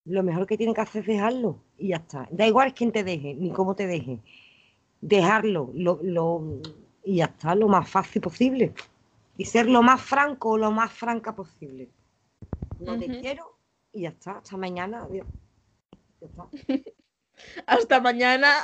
[0.05, 2.27] lo mejor que tiene que hacer es dejarlo y ya está.
[2.31, 4.19] Da igual quién te deje, ni cómo te deje.
[5.01, 6.43] Dejarlo lo, lo-
[7.03, 8.73] y ya está, lo más fácil posible.
[9.37, 11.89] Y ser lo más franco o lo más franca posible.
[12.79, 13.57] No te quiero
[13.91, 14.37] y ya está.
[14.37, 15.03] Hasta mañana.
[15.03, 15.25] Adiós.
[16.19, 16.47] Ya está.
[17.65, 18.57] Hasta mañana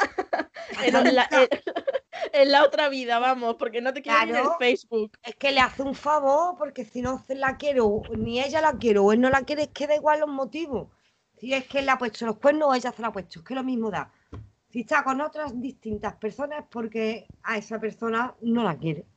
[0.86, 1.28] en Hasta la,
[2.34, 4.58] en- la otra vida, vamos, porque no te quiero ni en el Claro.
[4.60, 5.18] Facebook.
[5.24, 8.74] Es que le hace un favor porque si no se la quiero, ni ella la
[8.78, 10.90] quiero o él no la quiere, es que da igual los motivos.
[11.40, 13.40] Si es que él le ha puesto los cuernos o ella se la ha puesto,
[13.40, 14.12] es que lo mismo da.
[14.78, 19.08] Si está con otras distintas personas porque a esa persona no la quiere.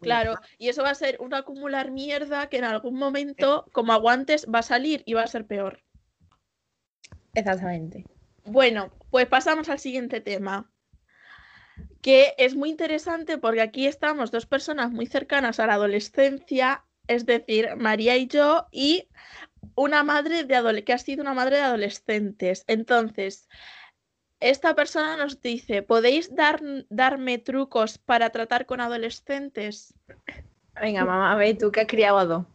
[0.00, 4.46] Claro, y eso va a ser un acumular mierda que en algún momento, como aguantes,
[4.46, 5.82] va a salir y va a ser peor.
[7.34, 8.06] Exactamente.
[8.46, 10.72] Bueno, pues pasamos al siguiente tema,
[12.00, 17.26] que es muy interesante porque aquí estamos dos personas muy cercanas a la adolescencia, es
[17.26, 19.10] decir, María y yo, y
[19.74, 22.64] una madre de que ha sido una madre de adolescentes.
[22.66, 23.46] Entonces,
[24.42, 29.94] esta persona nos dice, ¿podéis dar, darme trucos para tratar con adolescentes?
[30.80, 32.46] Venga, mamá, a ver, tú que has criado a dos.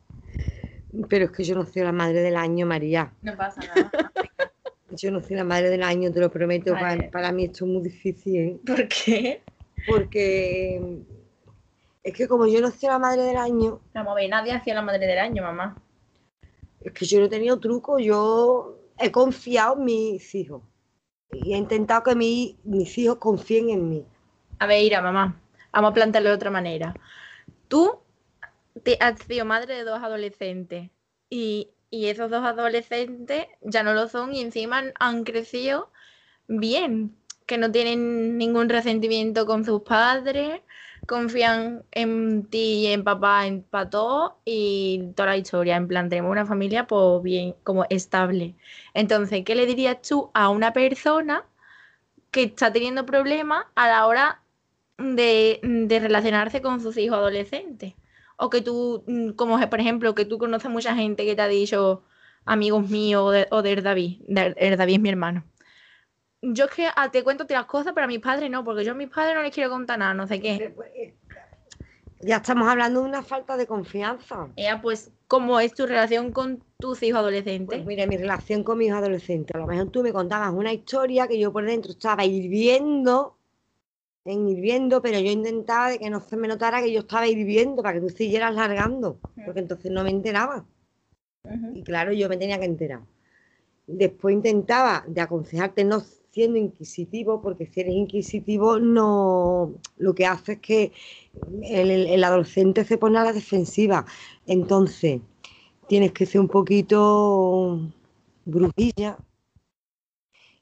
[1.10, 3.14] Pero es que yo no soy la madre del año, María.
[3.22, 3.92] No pasa nada.
[4.90, 6.74] Yo no soy la madre del año, te lo prometo.
[7.12, 8.60] Para, mí esto es muy difícil, ¿eh?
[8.66, 9.42] ¿Por qué?
[9.86, 11.04] Porque
[12.04, 14.74] es que como yo no soy la madre del año, Vamos a ver, nadie hacía
[14.74, 15.76] la madre del año, mamá.
[16.80, 20.64] es que yo no he tenido truco, yo he confiado en mis hijos.
[21.32, 24.06] Y he intentado que mi- mis hijos confíen en mí.
[24.60, 26.98] A ver, Ira, mamá, vamos a plantearlo de otra manera.
[27.68, 28.00] Tú
[28.84, 30.92] te has sido madre de dos adolescentes
[31.30, 35.92] y, y esos dos adolescentes ya no lo son y encima han, han crecido
[36.48, 37.16] bien,
[37.48, 40.62] que no tienen ningún resentimiento con sus padres,
[41.08, 45.76] confían en ti y en papá en, para todo y toda la historia.
[45.78, 48.56] En plan, tenemos una familia pues bien, como estable.
[48.94, 51.46] Entonces, ¿qué le dirías tú a una persona
[52.32, 54.42] que está teniendo problemas a la hora
[54.98, 57.94] de, de relacionarse con sus hijos adolescentes.
[58.38, 61.48] O que tú, mm, como por ejemplo, que tú conoces mucha gente que te ha
[61.48, 62.04] dicho,
[62.46, 65.44] amigos míos o de, David, de, David es mi hermano.
[66.42, 68.92] Yo es que ah, te cuento otras cosas, pero a mis padres no, porque yo
[68.92, 70.74] a mis padres no les quiero contar nada, no sé qué.
[72.22, 74.50] Ya estamos hablando de una falta de confianza.
[74.56, 77.78] Ella, pues, ¿cómo es tu relación con tus hijos adolescentes?
[77.78, 79.56] Pues mira, mi relación con mis adolescentes.
[79.56, 83.38] A lo mejor tú me contabas una historia que yo por dentro estaba hirviendo,
[84.26, 87.82] en hirviendo, pero yo intentaba de que no se me notara que yo estaba hirviendo
[87.84, 90.66] para que tú siguieras largando, porque entonces no me enteraba.
[91.74, 93.02] Y claro, yo me tenía que enterar.
[93.86, 96.02] Después intentaba de aconsejarte no
[96.38, 100.92] siendo inquisitivo, porque si eres inquisitivo, no lo que hace es que
[101.64, 104.06] el, adolescente se pone a la defensiva.
[104.46, 105.20] Entonces,
[105.88, 107.92] tienes que ser un poquito
[108.46, 109.18] brujilla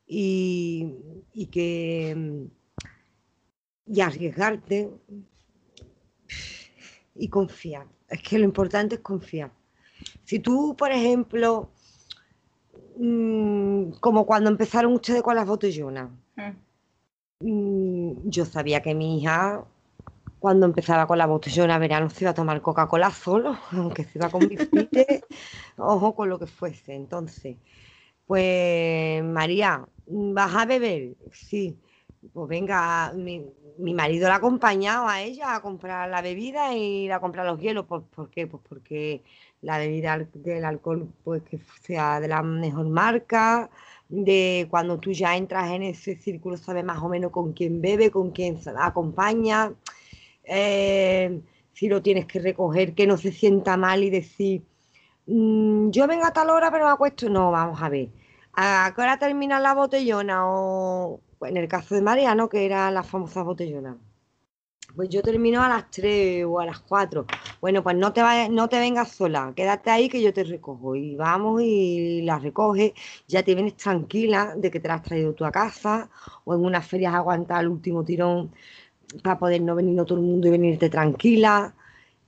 [0.07, 0.93] y,
[1.33, 2.47] y que
[3.85, 4.91] y arriesgarte
[7.15, 7.85] y confiar.
[8.07, 9.51] Es que lo importante es confiar.
[10.23, 11.69] Si tú, por ejemplo,
[12.97, 16.09] mm, como cuando empezaron ustedes con las botellonas,
[17.39, 18.29] Mm.
[18.29, 19.63] yo sabía que mi hija,
[20.39, 24.29] cuando empezaba con la botellona verano, se iba a tomar Coca-Cola solo, aunque se iba
[24.29, 25.23] con biscuites,
[25.77, 26.95] ojo con lo que fuese.
[26.95, 27.57] Entonces,
[28.25, 31.15] pues, María, ¿vas a beber?
[31.31, 31.77] Sí.
[32.33, 33.45] Pues venga, mi,
[33.77, 37.59] mi marido la ha acompañado a ella a comprar la bebida y a comprar los
[37.59, 37.85] hielos.
[37.85, 38.47] ¿Por, por qué?
[38.47, 39.23] Pues porque
[39.61, 43.69] la bebida del alcohol, pues que sea de la mejor marca,
[44.09, 48.11] de cuando tú ya entras en ese círculo, sabes más o menos con quién bebe,
[48.11, 49.73] con quién acompaña,
[50.43, 51.41] eh,
[51.73, 54.63] si lo tienes que recoger, que no se sienta mal y decir,
[55.27, 57.29] "Mm, yo vengo a tal hora, pero me acuesto.
[57.29, 58.09] No, vamos a ver.
[58.53, 60.41] ¿A qué hora termina la botellona?
[60.47, 63.97] O en el caso de Mariano, que era la famosa botellona.
[64.95, 67.25] Pues yo termino a las 3 o a las 4.
[67.59, 70.95] Bueno, pues no te vayas, no te vengas sola, quédate ahí que yo te recojo.
[70.95, 72.93] Y vamos y la recoges,
[73.27, 76.09] ya te vienes tranquila de que te la has traído tú a casa,
[76.45, 78.51] o en unas ferias aguantar el último tirón
[79.23, 81.75] para poder no venir todo el mundo y venirte tranquila.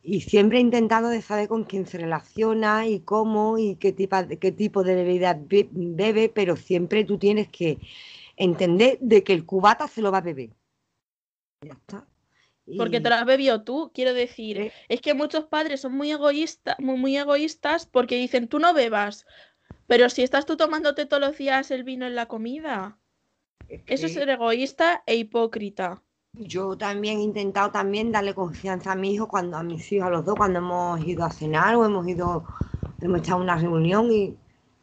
[0.04, 4.52] Y siempre intentando de saber con quién se relaciona y cómo y qué tipo, qué
[4.52, 7.80] tipo de bebida be- bebe, pero siempre tú tienes que
[8.38, 10.52] entender de que el cubata se lo va a beber.
[11.62, 12.08] Ya está.
[12.76, 14.58] Porque te lo has bebido tú, quiero decir.
[14.58, 14.72] Sí.
[14.90, 19.26] Es que muchos padres son muy egoístas, muy, muy egoístas porque dicen, tú no bebas.
[19.88, 23.00] Pero si estás tú tomándote todos los días el vino en la comida,
[23.70, 26.04] es eso es ser egoísta e hipócrita.
[26.34, 30.12] Yo también he intentado también darle confianza a mi hijo cuando a mis hijos, a
[30.12, 32.44] los dos, cuando hemos ido a cenar o hemos ido,
[33.02, 34.36] hemos estado en una reunión y,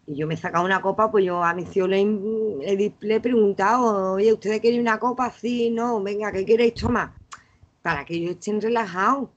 [0.06, 2.04] y yo me he sacado una copa, pues yo a mis hijos le,
[2.98, 5.30] le he preguntado, oye, ¿ustedes quieren una copa?
[5.30, 7.12] Sí, no, venga, ¿qué queréis tomar?
[7.84, 9.28] Para que ellos estén relajados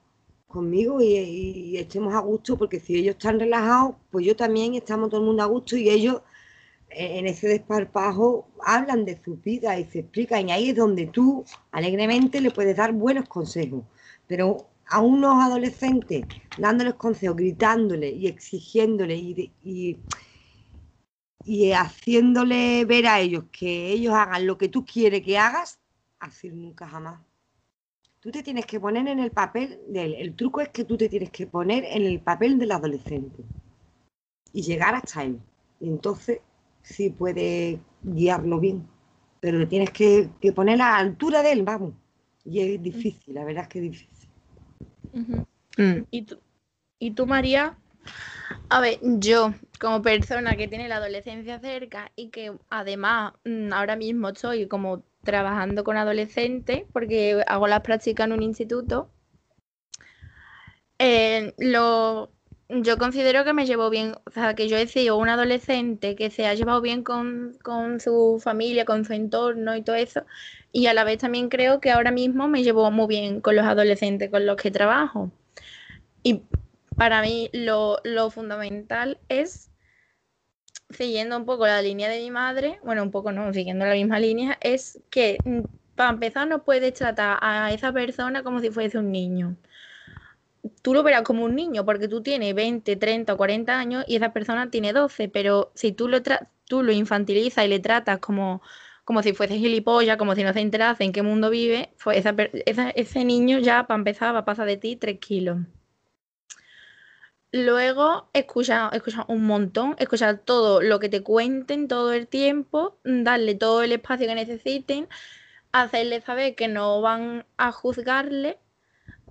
[0.48, 5.20] conmigo y, estemos a gusto, porque si ellos están relajados, pues yo también estamos todo
[5.20, 6.22] el mundo a gusto y ellos
[6.90, 11.08] eh, en ese desparpajo hablan de su vida y se explican y ahí es donde
[11.08, 13.84] tú alegremente le puedes dar buenos consejos.
[14.28, 16.26] Pero a unos adolescentes
[16.58, 19.98] dándoles consejos, gritándoles y exigiéndoles y, y,
[21.44, 25.80] y haciéndole ver a ellos que ellos hagan lo que tú quieres que hagas,
[26.20, 27.27] así nunca jamás.
[28.20, 31.08] Tú te tienes que poner en el papel del, el truco es que tú te
[31.08, 33.44] tienes que poner en el papel del adolescente
[34.54, 35.40] y llegar hasta él.
[35.80, 36.40] Y entonces
[36.82, 38.88] sí puede guiarlo bien,
[39.40, 41.94] pero le tienes que, que poner a la altura de él, vamos.
[42.44, 44.30] Y es difícil, la verdad es que es difícil.
[45.78, 46.06] Mm.
[46.10, 46.40] ¿Y tú,
[47.00, 47.78] ¿Y tú, María?
[48.70, 53.96] A ver, yo como persona que tiene la adolescencia cerca y que además mm, ahora
[53.96, 59.12] mismo estoy como trabajando con adolescentes porque hago las prácticas en un instituto,
[61.00, 61.54] eh,
[62.70, 66.30] yo considero que me llevo bien, o sea, que yo he sido un adolescente que
[66.30, 70.26] se ha llevado bien con, con su familia, con su entorno y todo eso,
[70.72, 73.66] y a la vez también creo que ahora mismo me llevo muy bien con los
[73.66, 75.32] adolescentes con los que trabajo.
[76.24, 76.44] Y
[76.96, 79.70] para mí lo, lo fundamental es,
[80.90, 84.20] siguiendo un poco la línea de mi madre, bueno, un poco no, siguiendo la misma
[84.20, 85.62] línea, es que mm,
[85.96, 89.58] para empezar no puedes tratar a esa persona como si fuese un niño
[90.82, 94.16] tú lo verás como un niño porque tú tienes 20, 30 o 40 años y
[94.16, 96.18] esa persona tiene 12, pero si tú lo,
[96.66, 98.62] tú lo infantilizas y le tratas como,
[99.06, 102.36] como si fuese gilipollas, como si no se enterase en qué mundo vive, pues esa
[102.66, 105.58] esa- ese niño ya para empezar va a pasar de ti 3 kilos.
[107.52, 113.56] Luego, escucha, escucha un montón, escuchar todo lo que te cuenten todo el tiempo, darle
[113.56, 115.08] todo el espacio que necesiten,
[115.72, 118.60] hacerle saber que no van a juzgarle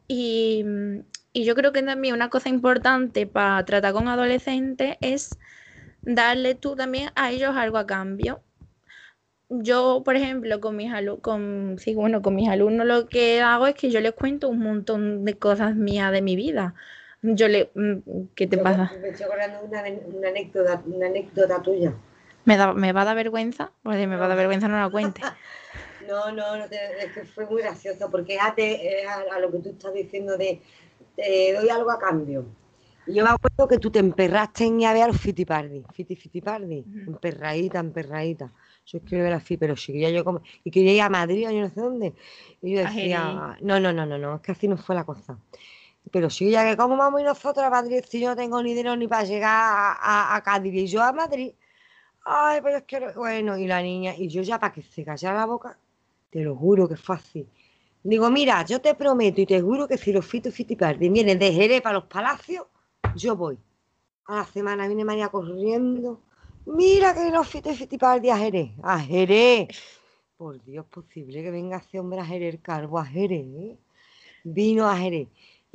[0.09, 0.65] y,
[1.33, 5.39] y yo creo que también una cosa importante para tratar con adolescentes es
[6.03, 8.43] darle tú también a ellos algo a cambio.
[9.49, 13.67] Yo, por ejemplo, con mis alumnos, con, sí, bueno, con mis alumnos lo que hago
[13.67, 16.75] es que yo les cuento un montón de cosas mías de mi vida.
[17.35, 18.91] Yo le, mm, ¿qué te Yo pasa?
[19.03, 19.83] Me estoy acordando una,
[20.15, 21.93] una anécdota, una anécdota tuya.
[22.45, 23.73] ¿Me da, me va a dar vergüenza?
[23.83, 25.21] Me va a dar vergüenza no la cuente.
[26.07, 29.51] No, no, no te, es que fue muy gracioso porque a, te- a- a lo
[29.51, 30.61] que tú estás diciendo de
[31.17, 32.45] te doy algo a cambio.
[33.07, 35.83] Y yo me acuerdo que tú te emperraste en ir a ver a los fitipardi,
[35.93, 37.13] fiti fitipardi, Ujú.
[37.13, 38.53] emperradita, emperradita.
[38.87, 41.61] Yo quiero ver así, pero si quería yo como, y quería ir a Madrid yo
[41.61, 42.15] no sé dónde.
[42.63, 45.05] Y yo A decía, no, no, no, no, no, es que así no fue la
[45.05, 45.39] cosa.
[46.13, 48.71] Pero sí, ya que cómo vamos a nosotros a Madrid si yo no tengo ni
[48.71, 51.53] dinero ni para llegar a, a, Cádiz y yo a Madrid.
[52.25, 55.05] Ay, pero es que, no- bueno, y la niña, y yo ya para que se
[55.05, 55.79] callara la boca,
[56.31, 57.49] te lo juro que fue así.
[58.03, 61.53] Digo, mira, yo te prometo y te juro que si los Fito Fitipardi vienen de
[61.53, 62.67] Jerez para los palacios,
[63.17, 63.59] yo voy.
[64.27, 66.21] A la semana viene María corriendo.
[66.67, 68.71] Mira que los Fito Fitipardi a Jerez.
[68.83, 69.69] A Jerez.
[70.37, 73.47] Por Dios, posible que venga ese hombre a Jerez, el calvo a Jerez.
[73.57, 73.77] ¿eh?
[74.45, 75.29] Vino a Jerez.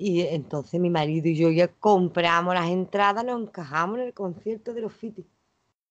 [0.04, 4.74] Y entonces mi marido y yo ya compramos las entradas, nos encajamos en el concierto
[4.74, 5.28] de los Fiti.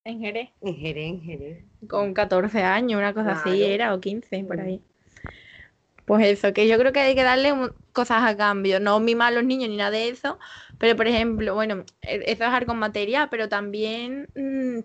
[0.02, 0.50] En Jerez.
[0.60, 1.64] En Jerez, en Jerez.
[1.88, 4.60] Con 14 años, una cosa así era, o 15, por Mm.
[4.60, 4.82] ahí.
[6.06, 7.52] Pues eso, que yo creo que hay que darle
[7.92, 10.40] cosas a cambio, no mimar a los niños ni nada de eso,
[10.78, 14.80] pero por ejemplo, bueno, e- eso es algo material, pero también mm,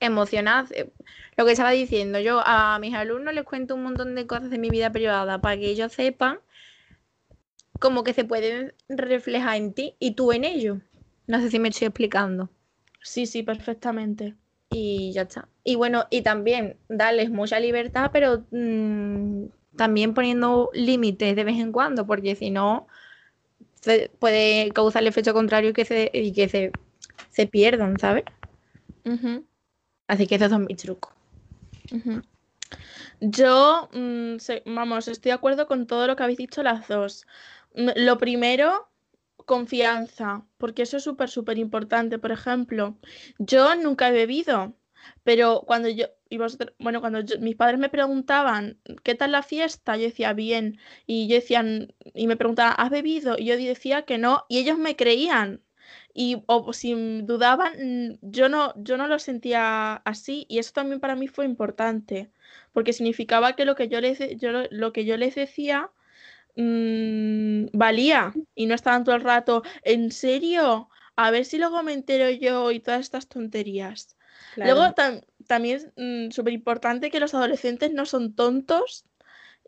[0.00, 0.66] emocionar.
[1.36, 4.58] Lo que estaba diciendo, yo a mis alumnos les cuento un montón de cosas de
[4.58, 6.40] mi vida privada para que ellos sepan
[7.80, 10.78] como que se pueden reflejar en ti y tú en ellos.
[11.26, 12.50] No sé si me estoy explicando.
[13.02, 14.34] Sí, sí, perfectamente.
[14.70, 15.48] Y ya está.
[15.64, 19.46] Y bueno, y también darles mucha libertad, pero mm,
[19.76, 22.86] también poniendo límites de vez en cuando, porque si no,
[23.80, 26.72] se puede causar el efecto contrario y que se, y que se,
[27.30, 28.24] se pierdan, ¿sabes?
[30.08, 31.12] Así que esos son mis trucos.
[33.20, 37.26] Yo, mm, vamos, estoy de acuerdo con todo lo que habéis dicho las dos.
[37.76, 38.88] Lo primero,
[39.44, 42.18] confianza, porque eso es súper, súper importante.
[42.18, 42.98] Por ejemplo,
[43.38, 44.74] yo nunca he bebido,
[45.24, 49.96] pero cuando yo, y vosotros- bueno, cuando mis padres me preguntaban, ¿qué tal la fiesta?
[49.96, 50.78] Yo decía, bien.
[51.06, 53.36] Y yo decían, y me preguntaban, ¿has bebido?
[53.38, 55.62] Y yo decía que no, y ellos me creían.
[56.14, 61.14] Y o si dudaban, yo no, yo no lo sentía así, y eso también para
[61.16, 62.32] mí fue importante,
[62.72, 65.90] porque significaba que lo que yo les, yo, lo que yo les decía
[66.56, 70.88] mm, valía y no estaban todo el rato, ¿en serio?
[71.16, 74.16] A ver si luego me entero yo y todas estas tonterías.
[74.56, 79.04] Luego tam- también es súper importante que los adolescentes no son tontos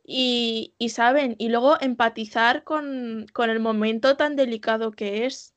[0.05, 5.55] y, y saben, y luego empatizar con, con el momento tan delicado que es,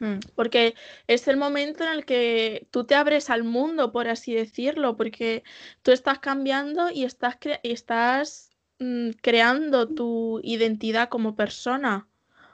[0.00, 0.18] Mm.
[0.34, 0.74] porque
[1.06, 5.44] es el momento en el que tú te abres al mundo, por así decirlo, porque
[5.82, 12.08] tú estás cambiando y estás, cre- y estás mm, creando tu identidad como persona,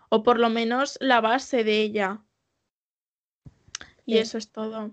[0.09, 2.23] o por lo menos la base de ella.
[4.07, 4.19] Y Sí.
[4.19, 4.91] eso es todo.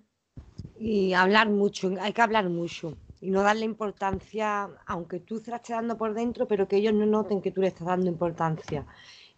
[0.79, 2.97] Y hablar mucho, hay que hablar mucho.
[3.21, 6.93] Y no darle importancia, aunque tú se la estés dando por dentro, pero que ellos
[6.93, 8.85] no noten que tú le estás dando importancia.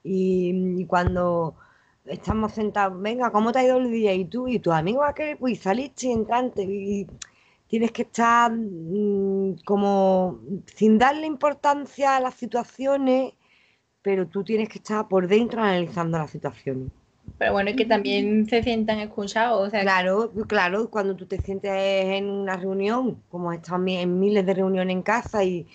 [0.03, 1.55] Y, y cuando
[2.05, 4.13] estamos sentados, venga, ¿cómo te ha ido el día?
[4.13, 6.63] Y tú y tu amigo aquel, pues saliste y entrante.
[6.63, 7.07] Y
[7.69, 10.39] tienes que estar mm, como
[10.75, 13.33] sin darle importancia a las situaciones,
[14.01, 16.89] pero tú tienes que estar por dentro analizando las situaciones.
[17.37, 19.67] Pero bueno, y que también se sientan escuchados.
[19.67, 24.19] O sea, Claro, claro, cuando tú te sientes en una reunión, como has estado en
[24.19, 25.67] miles de reuniones en casa y,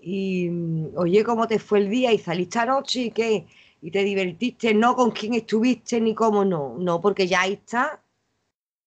[0.00, 2.12] y, mm, oye, ¿cómo te fue el día?
[2.12, 3.46] Y saliste anoche y qué,
[3.82, 8.00] y te divertiste, no con quién estuviste ni cómo no, no, porque ya ahí está.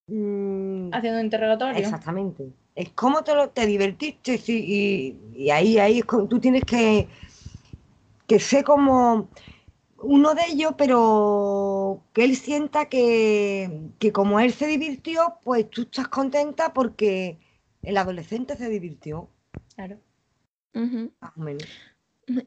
[0.08, 1.78] Mm, Haciendo un interrogatorio.
[1.80, 2.50] Exactamente.
[2.76, 4.64] Es como te, lo- te divertiste sí,
[5.34, 7.08] y, y ahí, ahí es como- tú tienes que,
[8.28, 9.30] que ser como
[10.00, 15.84] uno de ellos, pero que él sienta que, que como él se divirtió, pues tú
[15.84, 17.40] estás contenta porque
[17.84, 19.30] el adolescente se divirtió,
[19.76, 20.00] Claro.
[20.76, 21.12] Ujú.
[21.20, 21.68] más o menos.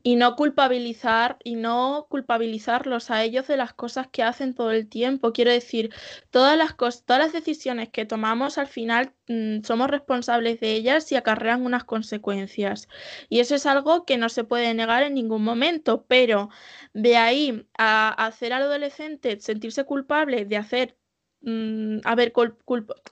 [0.03, 4.89] Y no culpabilizar, y no culpabilizarlos a ellos de las cosas que hacen todo el
[4.89, 5.33] tiempo.
[5.33, 5.91] Quiero decir,
[6.31, 11.11] todas las cosas, todas las decisiones que tomamos al final mm, somos responsables de ellas
[11.13, 12.89] y acarrean unas consecuencias.
[13.31, 16.51] Y eso es algo que no se puede negar en ningún momento, pero
[16.93, 20.99] de ahí a hacer al adolescente sentirse culpable de hacer
[21.41, 22.33] mm, a ver,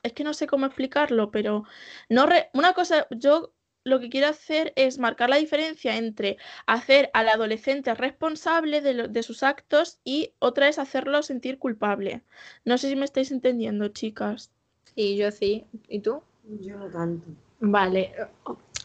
[0.03, 1.65] es que no sé cómo explicarlo, pero
[2.09, 3.55] no re- una cosa, yo
[3.89, 6.37] lo que quiero hacer es marcar la diferencia entre
[6.67, 12.23] hacer al adolescente responsable de, lo- de sus actos y otra es hacerlo sentir culpable.
[12.65, 14.51] No sé si me estáis entendiendo, chicas.
[14.95, 15.65] Sí, yo sí.
[15.89, 16.23] ¿Y tú?
[16.61, 17.27] Yo no tanto.
[17.61, 18.13] Vale.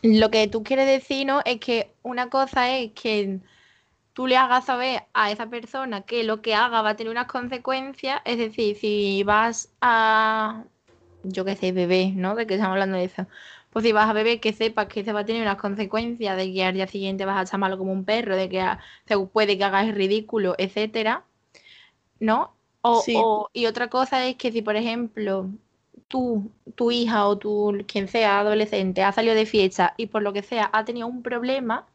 [0.01, 1.41] Lo que tú quieres decir, ¿no?
[1.45, 3.39] Es que una cosa es que
[4.14, 7.28] tú le hagas saber a esa persona que lo que haga va a tener unas
[7.28, 8.22] consecuencias.
[8.26, 10.64] Es decir, si vas a,
[11.24, 12.36] yo qué sé, bebé, ¿no?
[12.36, 13.28] De que estamos hablando de eso.
[13.74, 16.54] Pues si vas a beber, que sepas que se va a tener unas consecuencias de
[16.54, 19.18] que al día siguiente vas a estar malo como un perro, de que a- se
[19.20, 21.26] puede que hagas el ridículo, etcétera,
[22.20, 22.56] ¿no?
[22.82, 23.14] O, Sí.
[23.14, 25.50] o- y otra cosa es que si, por ejemplo,
[26.08, 30.34] tú, tu hija o tu, quien sea adolescente ha salido de fiesta y por lo
[30.34, 31.88] que sea ha tenido un problema,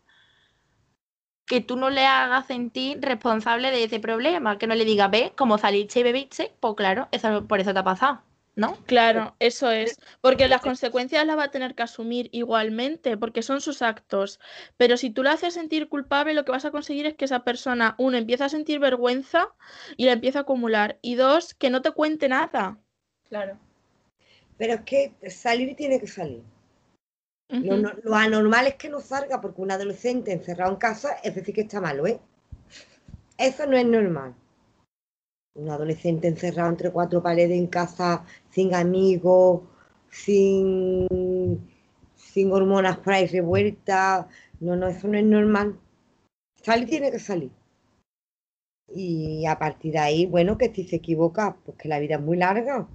[1.47, 5.33] que tú no le hagas sentir responsable de ese problema, que no le digas, ve,
[5.37, 8.21] como saliste y bebiste, pues claro, eso, por eso te ha pasado,
[8.59, 8.77] ¿no?
[8.87, 13.61] Claro, eso es, porque las consecuencias las va a tener que asumir igualmente, porque son
[13.61, 14.41] sus actos.
[14.77, 17.45] Pero si tú le haces sentir culpable, lo que vas a conseguir es que esa
[17.45, 19.49] persona, uno, empieza a sentir vergüenza
[19.97, 22.77] y la empieza a acumular, y dos, que no te cuente nada.
[23.29, 23.57] Claro.
[24.57, 26.43] Pero es que salir tiene que salir.
[27.51, 27.83] Lo, Ujú.
[27.83, 31.55] no- lo anormal es que no salga porque un adolescente encerrado en casa es decir
[31.55, 32.19] que está malo, ¿eh?
[33.39, 34.35] Eso no es normal.
[35.59, 39.63] Un adolescente encerrado entre cuatro paredes en casa, sin amigos,
[40.09, 41.69] sin,
[42.15, 44.27] sin hormonas por ahí revueltas.
[44.61, 45.77] No, no, eso no es normal.
[46.63, 47.51] Salir tiene que salir.
[48.95, 52.23] Y a partir de ahí, bueno, que si se equivoca, pues que la vida es
[52.23, 52.87] muy larga.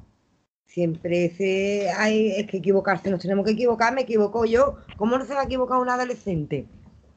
[0.65, 4.77] Siempre se, hay, es que equivocarse, nos tenemos que equivocar, me equivoco yo.
[4.95, 6.65] ¿Cómo no se va a equivocar un adolescente?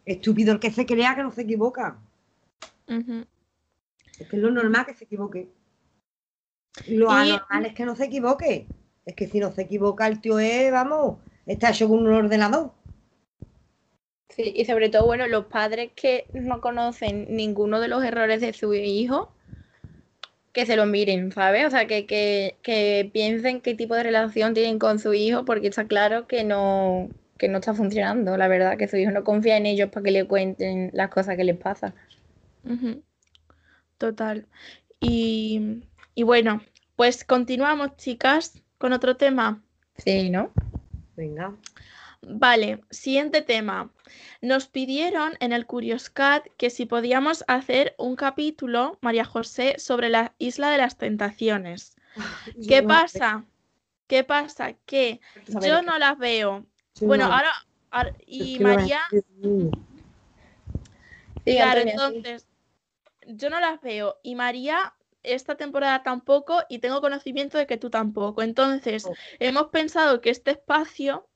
[0.05, 1.99] Estúpido el que se crea que no se equivoca.
[2.89, 3.25] Ujú.
[4.19, 5.49] Es que es lo normal que se equivoque.
[6.89, 8.67] Lo Y- anormal es que no se equivoque.
[9.05, 12.73] Es que si no se equivoca el tío es, vamos, está hecho con un ordenador.
[14.29, 18.53] Sí, y sobre todo, bueno, los padres que no conocen ninguno de los errores de
[18.53, 19.33] su hijo,
[20.53, 21.67] que se lo miren, ¿sabes?
[21.67, 25.69] O sea, que, que, que piensen qué tipo de relación tienen con su hijo, porque
[25.69, 27.09] está claro que no,
[27.39, 30.11] que no está funcionando, la verdad, que su hijo no confía en ellos para que
[30.11, 31.95] le cuenten las cosas que les pasan.
[32.65, 33.03] Ujú.
[33.99, 34.47] Total.
[35.01, 35.83] Y,
[36.15, 36.63] y bueno,
[36.97, 39.63] pues continuamos, chicas, con otro tema.
[39.99, 40.51] Sí, ¿no?
[41.17, 41.55] Venga.
[42.23, 43.91] Vale, siguiente tema.
[44.43, 50.35] Nos pidieron en el Curioscat que si podíamos hacer un capítulo, María José, sobre la
[50.39, 51.97] isla de las tentaciones.
[52.69, 53.45] ¿Qué Yo- pasa?
[54.07, 54.73] ¿Qué pasa?
[54.87, 55.21] Que
[55.63, 56.65] yo no las veo.
[57.01, 57.53] Bueno, no- ahora,
[57.91, 59.01] ahora- es y María.
[59.11, 59.71] Sí,
[61.45, 62.45] claro, Antonia, sí.
[63.27, 67.91] Yo no las veo y María esta temporada tampoco y tengo conocimiento de que tú
[67.91, 68.43] tampoco.
[68.43, 69.19] Entonces, Oh.
[69.39, 71.29] hemos pensado que este espacio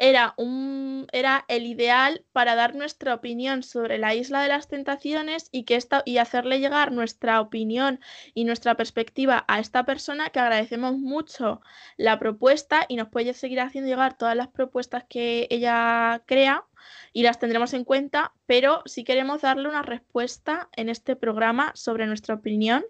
[0.00, 5.50] era un era el ideal para dar nuestra opinión sobre la isla de las tentaciones
[5.52, 8.00] y que esta y hacerle llegar nuestra opinión
[8.32, 11.60] y nuestra perspectiva a esta persona que agradecemos mucho
[11.98, 16.64] la propuesta y nos puede seguir haciendo llegar todas las propuestas que ella crea
[17.12, 22.06] y las tendremos en cuenta, pero si queremos darle una respuesta en este programa sobre
[22.06, 22.86] nuestra opinión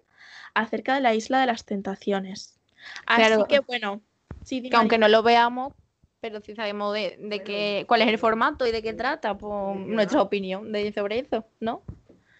[0.53, 2.57] acerca de la isla de las tentaciones.
[3.05, 3.47] Así Claro.
[3.47, 4.01] que bueno,
[4.45, 5.73] sí, Que aunque no lo veamos,
[6.21, 9.75] pero sí sabemos de, de qué, cuál es el formato y de qué trata, pues
[9.87, 11.81] nuestra opinión de, sobre eso, ¿no?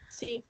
[0.08, 0.46] Sí.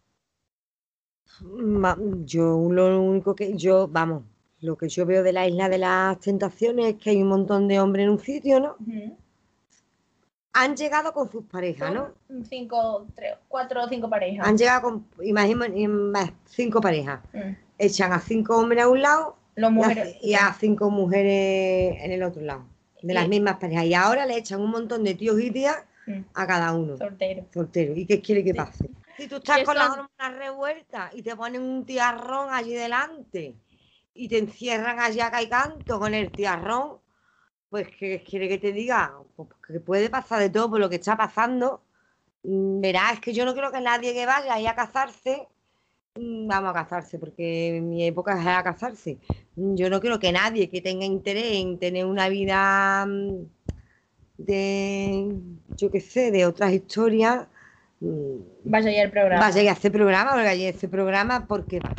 [1.41, 4.23] Ma- Yo lo único que yo, vamos,
[4.59, 7.67] lo que yo veo de la isla de las tentaciones es que hay un montón
[7.69, 8.75] de hombres en un sitio, ¿no?
[10.53, 12.09] Han llegado con sus parejas, ¿no?
[12.43, 14.45] Cinco, tres, cuatro o cinco parejas.
[14.45, 15.73] Han llegado con, imagínate,
[16.45, 17.21] cinco parejas.
[17.33, 17.53] Mm.
[17.77, 20.17] Echan a cinco hombres a un lado Los y a, mujeres.
[20.21, 22.65] y a cinco mujeres en el otro lado,
[23.01, 23.85] de las mismas parejas.
[23.85, 25.77] Y ahora le echan un montón de tíos y tías
[26.33, 27.45] a cada uno, Solteros.
[27.53, 27.97] solteros.
[27.97, 28.89] ¿Y qué quiere que pase?
[29.17, 33.55] Si tú estás con las hormonas revueltas y te ponen un tiarrón allí delante
[34.13, 36.97] y te encierran allá acá y canto con el tiarrón,
[37.69, 39.13] pues ¿qué quiere que te diga?
[39.35, 41.81] Pues que puede pasar de todo por lo que está pasando.
[42.43, 45.47] Mm, Verás, es que yo no creo que nadie que vaya ahí a casarse,
[46.15, 49.19] mm, vamos a casarse, porque en mi época era a casarse.
[49.55, 53.45] Mm, Yo no creo que nadie que tenga interés en tener una vida mm,
[54.37, 55.35] de,
[55.77, 57.47] yo qué sé, de otras historias,
[57.99, 59.41] mm, Vaya ya el programa.
[59.41, 61.93] Vaya y hace programa, porque allí ese programa, porque va.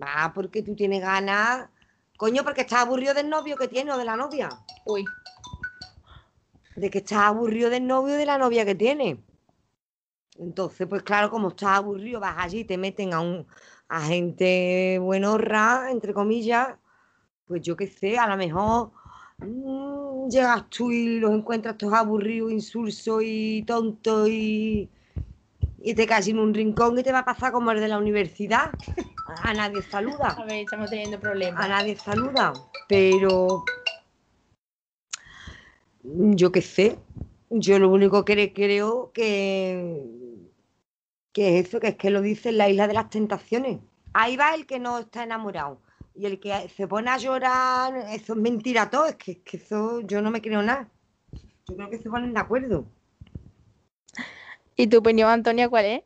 [0.00, 1.68] Va porque tú tienes ganas.
[2.16, 4.48] Coño, porque estás aburrido del novio que tiene o de la novia.
[4.84, 5.04] Uy,
[6.76, 9.22] De que estás aburrido del novio o de la novia que tiene.
[10.38, 13.46] Entonces, pues claro, como estás aburrido, vas allí y te meten a un
[13.88, 16.76] a gente buenorra, entre comillas.
[17.46, 18.90] Pues yo qué sé, a lo mejor
[19.38, 24.90] mm, llegas tú y los encuentras todos aburridos, insulsos y tontos y,
[25.80, 27.98] y te caes en un rincón y te va a pasar como el de la
[27.98, 28.70] universidad.
[29.42, 30.30] A nadie saluda.
[30.30, 31.64] a ver, estamos teniendo problemas.
[31.64, 32.52] A nadie saluda.
[32.88, 33.64] Pero
[36.02, 36.98] yo qué sé.
[37.50, 40.04] Yo lo único que creo que,
[41.32, 43.78] que es eso, que es que lo dice en la isla de las tentaciones.
[44.12, 45.80] Ahí va el que no está enamorado.
[46.14, 49.56] Y el que se pone a llorar, eso es mentira todo, es que, es que
[49.58, 50.88] eso yo no me creo nada.
[51.68, 52.86] Yo creo que se ponen de acuerdo.
[54.74, 56.02] ¿Y tu opinión, Antonia, cuál es?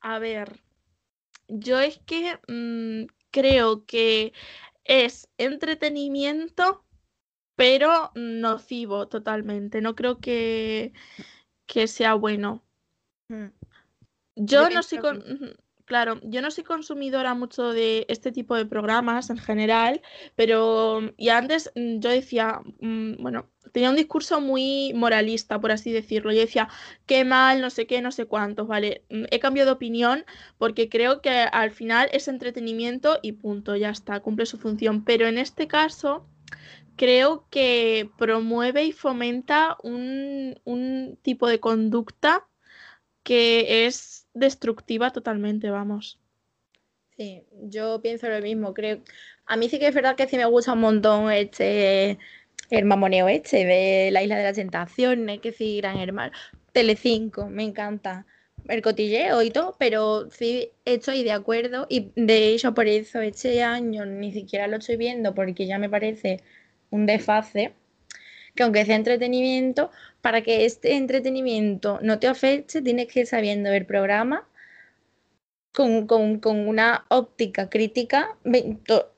[0.00, 0.60] A ver,
[1.48, 4.32] yo es que mm, creo que
[4.84, 6.84] es entretenimiento,
[7.56, 9.80] pero nocivo totalmente.
[9.80, 10.92] No creo que,
[11.66, 12.62] que sea bueno.
[13.28, 13.46] Mm.
[14.36, 15.22] Yo Yo no soy con-
[15.84, 20.00] claro, yo no soy consumidora mucho de este tipo de programas en general,
[20.34, 25.92] pero y antes mm, yo decía, mm, bueno, tenía un discurso muy moralista, por así
[25.92, 26.32] decirlo.
[26.32, 26.68] Yo decía,
[27.06, 29.04] qué mal, no sé qué, no sé cuántos, ¿vale?
[29.10, 30.24] Mm, He cambiado de opinión
[30.58, 35.04] porque creo que al final es entretenimiento y punto, ya está, cumple su función.
[35.04, 36.26] Pero en este caso
[36.96, 42.46] creo que promueve y fomenta un, un tipo de conducta
[43.24, 46.20] que es destructiva totalmente, vamos.
[47.16, 48.74] Sí, yo pienso lo mismo.
[48.74, 49.00] Creo,
[49.46, 52.18] a mí sí que es verdad que sí me gusta un montón este
[52.70, 56.32] el mamoneo este de la Isla de las Tentaciones, que sí, Gran Hermano,
[56.72, 58.26] Telecinco, me encanta
[58.68, 63.62] el cotilleo y todo, pero sí estoy de acuerdo y de hecho por eso este
[63.62, 66.40] año ni siquiera lo estoy viendo porque ya me parece
[66.90, 67.74] un desfase,
[68.54, 69.90] que aunque sea entretenimiento,
[70.22, 74.48] para que este entretenimiento no te afecte, tienes que ir sabiendo el programa
[75.72, 78.36] con, con- con una óptica crítica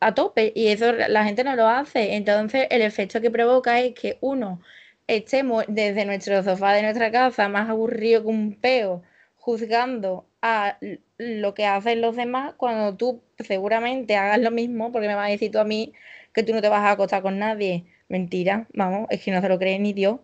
[0.01, 2.15] a tope y eso la gente no lo hace.
[2.17, 4.61] Entonces el efecto que provoca es que uno
[5.07, 9.03] estemos desde nuestro sofá de nuestra casa más aburrido que un peo
[9.37, 10.79] juzgando a
[11.19, 15.31] lo que hacen los demás cuando tú seguramente hagas lo mismo porque me vas a
[15.31, 15.93] decir tú a mí
[16.33, 17.85] que tú no te vas a acostar con nadie.
[18.09, 20.21] Mentira, vamos, es que no se lo cree ni Dios.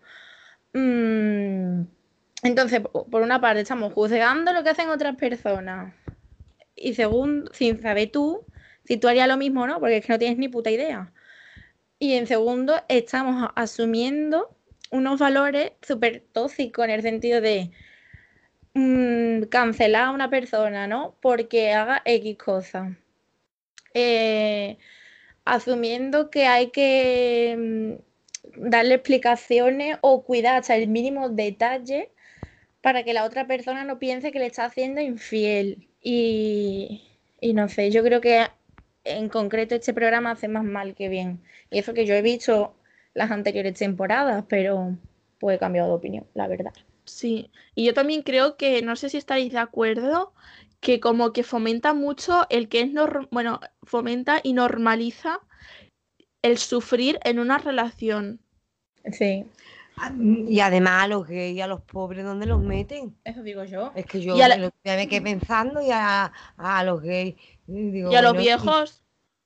[0.73, 1.83] Mm,
[2.43, 5.93] entonces, po- por una parte, estamos juzgando lo que hacen otras personas.
[6.75, 8.45] Y segundo, sin saber tú
[8.85, 11.13] si tú harías lo mismo o no, porque es que no tienes ni puta idea.
[11.99, 14.55] Y en segundo, estamos asumiendo
[14.91, 17.71] unos valores súper tóxicos en el sentido de
[18.73, 21.15] mm, cancelar a una persona, ¿no?
[21.21, 22.97] Porque haga X cosa.
[23.93, 24.77] Eh,
[25.45, 32.11] asumiendo que hay que mm, darle explicaciones o cuidar hasta el mínimo detalle
[32.81, 35.87] para que la otra persona no piense que le está haciendo infiel.
[36.01, 37.01] Y,
[37.41, 38.45] no sé, yo creo que
[39.05, 41.41] en concreto este programa hace más mal que bien.
[41.69, 42.75] Y eso que yo he visto
[43.13, 44.97] las anteriores temporadas, pero
[45.39, 46.73] pues he cambiado de opinión, la verdad.
[47.05, 50.33] Sí, y yo también creo que, no sé si estaréis de acuerdo,
[50.83, 52.91] que como que fomenta mucho el que es,
[53.31, 55.39] bueno, fomenta y normaliza
[56.43, 58.39] el sufrir en una relación.
[59.11, 59.45] Sí,
[59.97, 63.15] Ah, mm, Y además a los gays y a los pobres, ¿dónde los meten?
[63.23, 63.91] eso digo yo.
[63.95, 67.35] Es que yo la- me quedé pensando y a, a los gays.
[67.67, 69.02] y digo, Y a los bueno, viejos,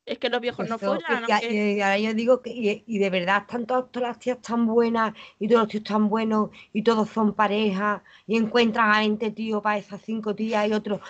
[0.08, 2.98] es que los viejos no follan, y, aunque- y ahora yo digo que y, y
[2.98, 6.50] de verdad están todas, todas las tías tan buenas y todos los tíos tan buenos
[6.74, 11.02] y todos son pareja y encuentran a 20 tíos para esas cinco tías y otros.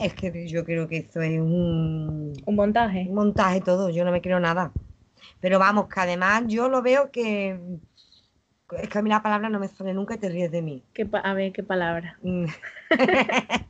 [0.00, 3.06] Es que yo creo que eso es un, Un montaje.
[3.08, 4.72] un montaje todo, yo no me creo nada.
[5.40, 7.58] Pero vamos, que además yo lo veo que
[8.82, 10.84] es que a mí la palabra no me sale nunca y te ríes de mí.
[10.92, 12.18] ¿Qué a ver, qué palabra.
[12.22, 12.44] Mm.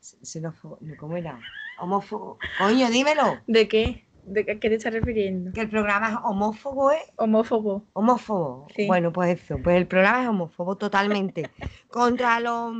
[0.00, 1.38] Xenófobo, no, ¿cómo era?
[1.80, 2.38] Homófobo.
[2.58, 3.38] Coño, dímelo.
[3.46, 4.06] ¿De qué?
[4.24, 5.52] ¿De qué, te estás refiriendo?
[5.52, 7.02] Que el programa es homófobo, ¿eh?
[7.16, 7.84] Homófobo.
[7.94, 8.66] Homófobo.
[8.76, 8.86] Sí.
[8.86, 11.50] Bueno, pues eso, pues el programa es homófobo totalmente.
[11.90, 12.72] Contra los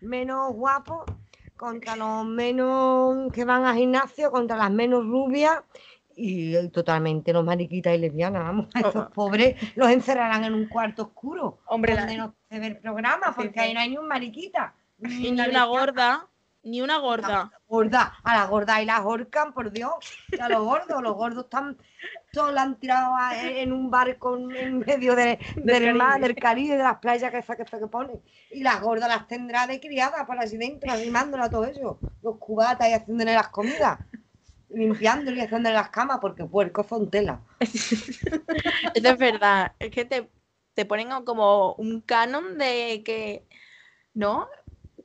[0.00, 1.04] menos guapos,
[1.56, 5.60] contra los menos que van al gimnasio, contra las menos rubias
[6.16, 9.10] y totalmente los mariquitas y lesbianas, vamos, a estos Oh.
[9.10, 13.32] pobres los encerrarán en un cuarto oscuro, Hombre, la- donde no se ve el programa,
[13.34, 13.60] porque sí.
[13.60, 14.74] ahí no hay ni un mariquita.
[14.98, 15.64] Y ni una una lesbiana.
[15.66, 16.28] gorda,
[16.64, 17.50] ni una gorda.
[17.68, 19.92] gorda, a la gorda y la ahorcan, por Dios,
[20.30, 21.76] y a los gordos, los gordos están,
[22.32, 26.76] todos la han tirado a- en un barco en- medio de- del, mar, del Caribe,
[26.76, 28.20] de las playas que esa que, que pone.
[28.50, 32.88] Y las gordas las tendrá de criadas por así dentro, animándola todo eso, los cubatas
[32.88, 33.98] y haciéndole las comidas,
[34.70, 37.40] limpiándole y haciéndole las camas, porque puercos son tela.
[38.94, 39.72] Eso es verdad.
[39.78, 40.28] Es que te,
[40.74, 43.44] te ponen como un canon de que,
[44.14, 44.48] ¿no?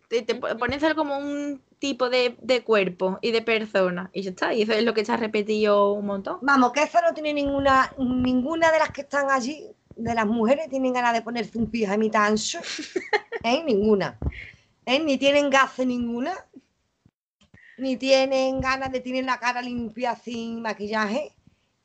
[0.07, 4.09] Te, te po- pones a ser como un tipo de, de cuerpo y de persona.
[4.13, 4.53] Y ya está.
[4.53, 6.39] Y eso es lo que se ha repetido un montón.
[6.41, 10.69] Vamos, que eso no tiene ninguna, ninguna de las que están allí, de las mujeres,
[10.69, 12.59] tienen ganas de ponerse un pijamita ancho.
[13.43, 13.63] ¿Eh?
[13.65, 14.17] Ninguna.
[14.85, 14.99] ¿Eh?
[14.99, 16.33] Ni tienen gases ninguna.
[17.77, 21.33] Ni tienen ganas de tener la cara limpia sin maquillaje.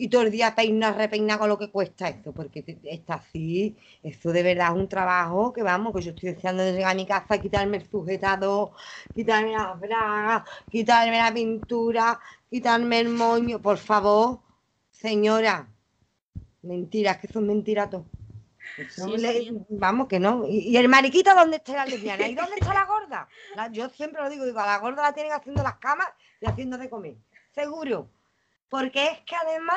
[0.02, 3.76] Y todo el día peinar, repeinar con lo que cuesta eso, porque está así.
[4.02, 6.94] Eso de verdad es un trabajo que vamos, que yo estoy deseando de llegar a
[6.96, 8.72] mi casa, quitarme el sujetador,
[9.14, 12.18] quitarme las bragas, quitarme la pintura,
[12.50, 14.40] quitarme el moño, por favor,
[14.90, 15.68] señora.
[16.62, 18.04] Mentiras, que son mentiras todo.
[18.90, 19.52] Sí, le-.
[19.68, 20.44] Vamos, que no.
[20.48, 22.26] ¿Y, y el mariquita dónde está la lesbiana?
[22.26, 23.28] ¿Y dónde está la gorda?
[23.54, 26.08] La- yo siempre lo digo, digo, a la gorda la tienen haciendo las camas
[26.40, 27.14] y haciendo de comer.
[27.54, 28.08] Seguro.
[28.72, 29.76] Porque es que además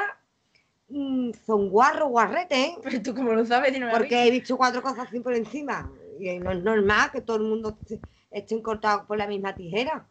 [0.88, 2.78] mm, son guarros, guarretes, ¿eh?
[2.82, 5.92] Pero tú como lo sabes, no Porque he visto cuatro cosas así por encima.
[6.18, 8.00] Y no es normal que todo el mundo esté-
[8.32, 10.06] estén cortados por la misma tijera.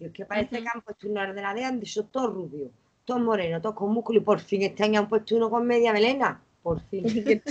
[0.00, 2.70] Es que parece que han puesto una ordenadora y han dicho todo rubio,
[3.04, 4.20] todo moreno, todo con músculo.
[4.20, 6.40] Y por fin este año han puesto uno con media melena.
[6.62, 7.04] Por fin.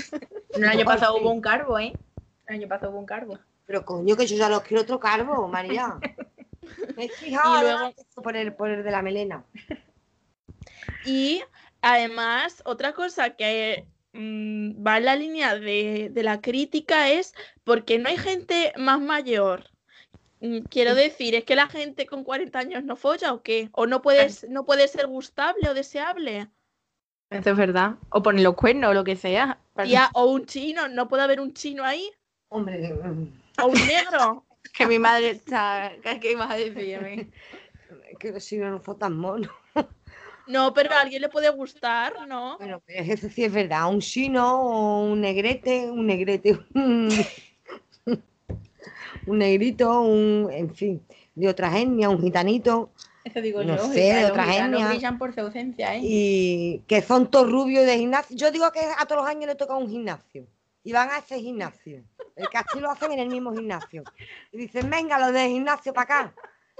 [0.53, 1.23] El año Por pasado fin.
[1.23, 1.93] hubo un carbo, ¿eh?
[2.47, 3.37] El año pasado hubo un carbo.
[3.67, 5.99] Pero coño, que yo ya los quiero otro carbo, María.
[6.97, 7.93] Me he fijado luego-
[8.23, 9.43] por el, por el de la melena.
[11.05, 11.43] Y
[11.81, 17.99] además, otra cosa que mm, va en la línea de, de la crítica es porque
[17.99, 19.69] no hay gente más mayor.
[20.43, 23.69] Mm, Quiero decir, ¿es que la gente con 40 años no folla o qué?
[23.71, 26.49] ¿O no puede, no puede ser gustable o deseable?
[27.29, 27.95] Eso es verdad.
[28.09, 29.57] O ponen los cuernos o lo que sea.
[29.83, 32.11] Tía, o un chino, ¿no puede haber un chino ahí?
[32.49, 33.27] Hombre, mm,
[33.61, 34.45] ¿O un negro?
[34.73, 35.91] Que mi madre está.
[36.01, 37.29] ¿Qué a decirme?
[38.19, 39.51] que si no, no son tan monos.
[40.47, 42.57] No, pero a alguien le puede gustar, ¿no?
[42.57, 43.89] Bueno, pues eso sí es verdad.
[43.89, 47.09] Un chino o un negrete, un negrete, un,
[49.27, 52.91] un negrito, un, en fin, de otra etnia, un gitanito,
[53.23, 53.87] Eso digo No yo.
[53.93, 54.89] sé, de otra gitanos etnia.
[54.89, 56.01] brillan por su ausencia, ¿eh?
[56.03, 58.35] y que son todos rubios de gimnasio.
[58.35, 60.45] Yo digo que a todos los años le toca un gimnasio.
[60.85, 62.03] Y van a ese gimnasio.
[62.35, 64.03] El que así lo hacen en el mismo gimnasio.
[64.51, 66.35] Y dicen, venga, los del gimnasio para acá.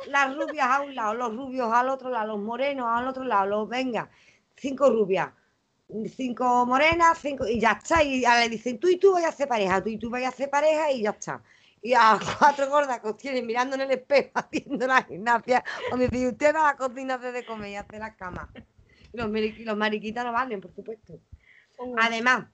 [0.07, 3.45] Las rubias a un lado, los rubios al otro lado, los morenos al otro lado,
[3.47, 4.09] los venga.
[4.55, 5.31] Cinco rubias,
[6.15, 8.03] cinco morenas, cinco, y ya está.
[8.03, 10.29] Y le dicen, tú y tú vais a hacer pareja, tú y tú vais a
[10.29, 11.43] hacer pareja, y ya está.
[11.81, 16.07] Y a cuatro gordas que os tienen mirando en el espejo haciendo la gimnasia, donde
[16.07, 18.49] dice, usted va a la cocina de comer y hace las camas.
[19.13, 21.19] Los, mariqui- los mariquitas no valen, por supuesto.
[21.97, 22.45] Además,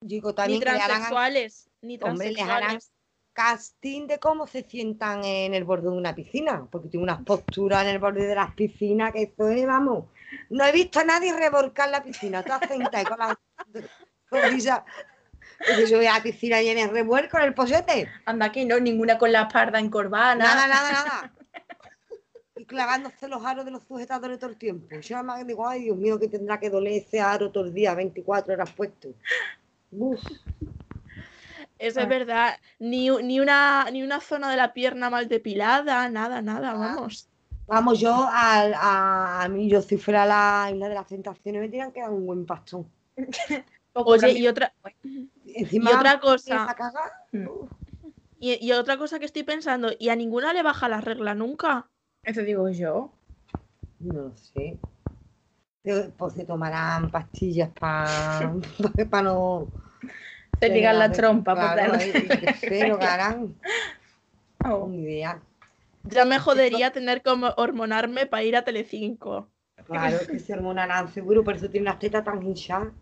[0.00, 2.92] digo Ni también que harán transexuales, ni Hombre, les harán transexuales.
[3.32, 7.82] Casting de cómo se sientan en el borde de una piscina, porque tiene unas posturas
[7.82, 10.06] en el borde de las piscinas que esto es, vamos.
[10.50, 13.36] No he visto a nadie revolcar la piscina, todas sentadas con las
[14.30, 14.82] rodillas.
[15.88, 18.08] Yo voy a la piscina y en el revuelco en el pollete.
[18.24, 20.34] Anda que no, ninguna con la espalda encorvada.
[20.34, 21.32] Nada, nada, nada.
[22.56, 24.88] Y clavándose los aros de los sujetadores todo el tiempo.
[25.00, 27.74] Yo nada más digo, ay Dios mío, que tendrá que doler ese aro todo el
[27.74, 29.08] día, 24 horas puesto.
[29.92, 30.20] Uf.
[31.82, 32.02] Eso Ah.
[32.04, 32.54] es verdad.
[32.78, 36.42] Ni, ni, una, ni una zona de la pierna mal depilada, nada, Ah.
[36.42, 37.28] nada, vamos.
[37.66, 41.68] Vamos, yo al- a, a mí, yo si fuera la isla de las tentaciones me
[41.68, 42.86] tiran que dar un buen pastón.
[43.94, 44.72] Oye, y otra,
[45.46, 46.74] Encima, y otra cosa.
[47.32, 47.46] Mm.
[48.40, 51.86] y, y otra cosa que estoy pensando, y a ninguna le baja la regla nunca.
[52.22, 53.10] Eso digo yo.
[54.00, 54.78] No lo sé.
[56.16, 58.06] Pues se tomarán pastillas para
[59.22, 59.68] no.
[60.62, 61.54] Te ligan la trompa.
[61.56, 63.56] por Claro, lo que harán.
[64.64, 64.86] Oh.
[64.88, 65.40] Ni idea.
[66.04, 69.48] Ya me jodería tener como hormonarme para ir a Telecinco.
[69.86, 72.92] Claro, que se hormonarán seguro, por eso tiene unas tetas tan hinchadas.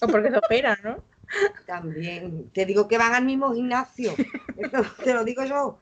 [0.00, 1.04] O porque se operan, ¿no?
[1.66, 2.50] También.
[2.50, 4.14] Te digo que van al mismo gimnasio.
[4.56, 5.78] Eso te lo digo yo.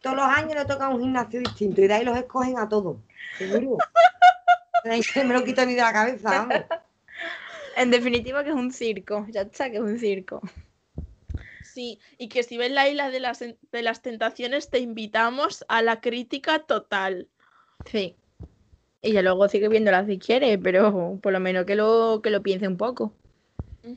[0.00, 2.98] Todos los años le toca un gimnasio distinto y de ahí los escogen a todos.
[3.38, 3.78] Seguro.
[5.16, 6.64] Me lo quito ni de la cabeza, vamos.
[7.76, 9.26] En definitiva que es un circo.
[9.30, 10.40] Ya está, que es un circo.
[11.62, 15.82] Sí, y que si ves la isla de las, de las tentaciones, te invitamos a
[15.82, 17.28] la crítica total.
[17.86, 18.14] Sí.
[19.02, 22.42] Y ya luego sigue viéndola si quiere, pero por lo menos que lo, que lo
[22.42, 23.12] piense un poco.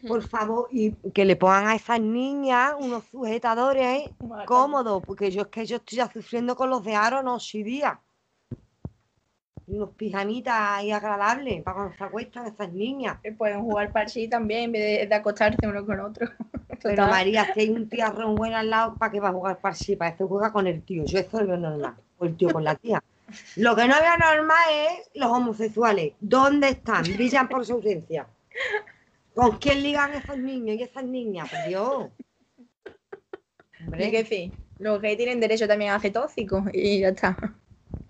[0.05, 4.09] Por favor, y que le pongan a esas niñas unos sujetadores
[4.45, 7.63] cómodos, porque yo es que yo estoy ya sufriendo con los de aro noche y
[7.63, 8.01] día.
[8.01, 8.06] Y
[9.68, 13.18] unos pijamitas ahí agradables para cuando se acuestan esas niñas.
[13.38, 16.30] Pueden jugar parchí también en vez de, de acostarse uno con otro.
[16.82, 17.07] Pero.
[17.07, 19.95] María, si hay un tiarrón bueno al lado, ¿para qué va a jugar parchí?
[19.95, 21.03] Para eso juega con el tío.
[21.05, 21.95] Yo eso lo veo normal.
[22.18, 23.03] O el tío con la tía.
[23.57, 26.13] Lo que no veo normal es los homosexuales.
[26.20, 27.03] ¿Dónde están?
[27.03, 28.28] Brillan por su ausencia.
[29.36, 31.49] ¿Con quién ligan esos niños y esas niñas?
[31.49, 32.07] Por Dios.
[33.82, 34.07] Hombre.
[34.07, 34.51] Y que sí.
[34.80, 37.36] Los gays tienen derecho también a tóxicos y ya está.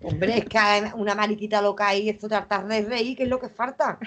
[0.02, 0.58] Hombre, es que
[0.94, 3.98] una mariquita loca ahí, esto tratar de reír, ¿qué es lo que falta?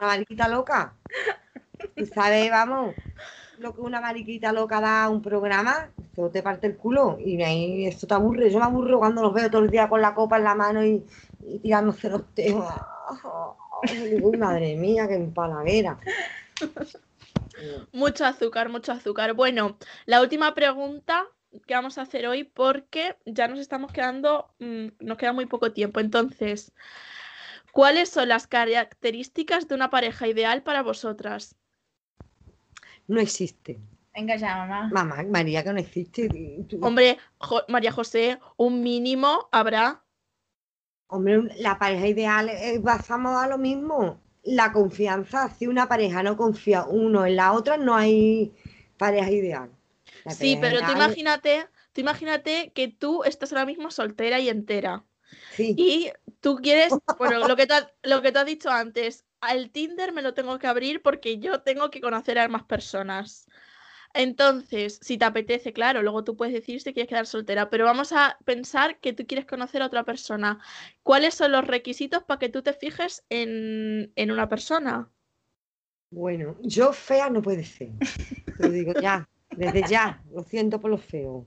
[0.00, 0.94] Una mariquita loca.
[1.96, 2.94] Tú sabes, vamos,
[3.58, 7.42] lo que una mariquita loca da a un programa, esto te parte el culo y
[7.42, 8.50] ahí esto te aburre.
[8.50, 10.84] Yo me aburro cuando los veo todo el día con la copa en la mano
[10.84, 11.04] y,
[11.44, 12.64] y tirándose los teos.
[14.22, 15.98] Uy, madre mía, qué empalaguera.
[17.92, 19.34] Mucho azúcar, mucho azúcar.
[19.34, 21.26] Bueno, la última pregunta
[21.66, 25.72] que vamos a hacer hoy porque ya nos estamos quedando, mm, nos queda muy poco
[25.72, 26.00] tiempo.
[26.00, 26.72] Entonces,
[27.72, 31.56] ¿cuáles son las características de una pareja ideal para vosotras?
[33.08, 33.78] No existe.
[34.14, 34.90] Venga ya, mamá.
[34.92, 36.28] Mamá, María, que no existe.
[36.68, 40.04] Tú- Hombre, Jo- María José, un mínimo habrá.
[41.08, 44.20] Hombre, la pareja ideal es basamos a lo mismo.
[44.44, 48.52] La confianza, si una pareja no confía uno en la otra, no hay
[48.96, 49.70] pareja ideal.
[50.28, 55.06] Sí, pero tú imagínate, tú imagínate que tú estás ahora mismo soltera y entera.
[55.50, 59.70] Sí, Y tú quieres, bueno, lo que tú, has- lo que has dicho antes, al
[59.70, 63.46] Tinder me lo tengo que abrir porque yo tengo que conocer a más personas.
[64.14, 68.12] Entonces, si te apetece, claro, luego tú puedes decir si quieres quedar soltera, pero vamos
[68.12, 70.60] a pensar que tú quieres conocer a otra persona.
[71.02, 75.10] ¿Cuáles son los requisitos para que tú te fijes en, en una persona?
[76.10, 77.90] bueno, yo fea no puede ser.
[78.56, 81.44] Te lo digo ya, desde ya, lo siento por lo feo.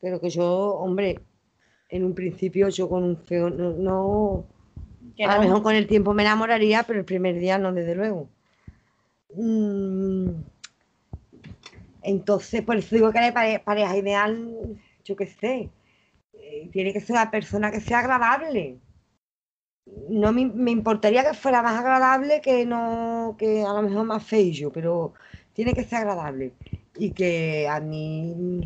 [0.00, 1.20] Pero que yo, hombre,
[1.90, 4.44] en un principio yo con un feo no,
[5.24, 8.28] a lo mejor con el tiempo me enamoraría, pero el primer día no, desde luego.
[9.34, 10.42] Mm,
[12.02, 15.70] Entonces, por eso digo que la pare- pareja ideal, yo qué sé,
[16.34, 18.78] eh, tiene que ser una persona que sea agradable.
[20.08, 24.22] No me, me importaría que fuera más agradable que no, que a lo mejor más
[24.24, 25.14] feo, pero
[25.52, 26.52] tiene que ser agradable
[26.98, 28.60] y que a mí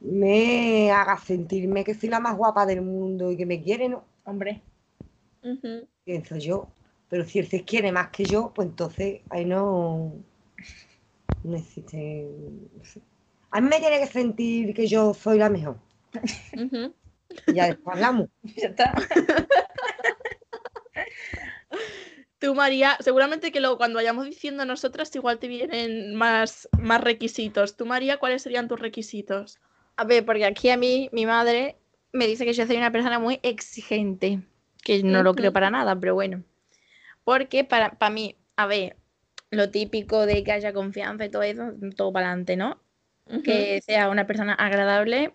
[0.00, 4.04] me haga sentirme que soy la más guapa del mundo y que me quiere, ¿no?
[4.24, 4.62] Hombre.
[6.04, 6.68] Pienso yo.
[7.08, 10.12] Pero si él se quiere más que yo, pues entonces ahí no,
[11.44, 12.26] no existe.
[12.76, 13.00] no sé.
[13.52, 15.76] A mí me tiene que sentir que yo soy la mejor.
[16.52, 16.92] Ujú.
[17.46, 18.28] Y ya después hablamos.
[18.42, 18.94] Ya está.
[22.38, 27.76] Tú, María, seguramente que luego cuando vayamos diciendo nosotras, igual te vienen más, más requisitos.
[27.76, 29.58] Tú, María, ¿cuáles serían tus requisitos?
[29.96, 31.76] A ver, porque aquí a mí, mi madre
[32.12, 34.40] me dice que yo soy una persona muy exigente,
[34.82, 36.42] que no lo creo para nada, pero bueno.
[37.24, 38.96] Porque para, para mí, a ver,
[39.50, 42.80] lo típico de que haya confianza y todo eso, todo para adelante, ¿no?
[43.42, 45.32] Que sea una persona agradable,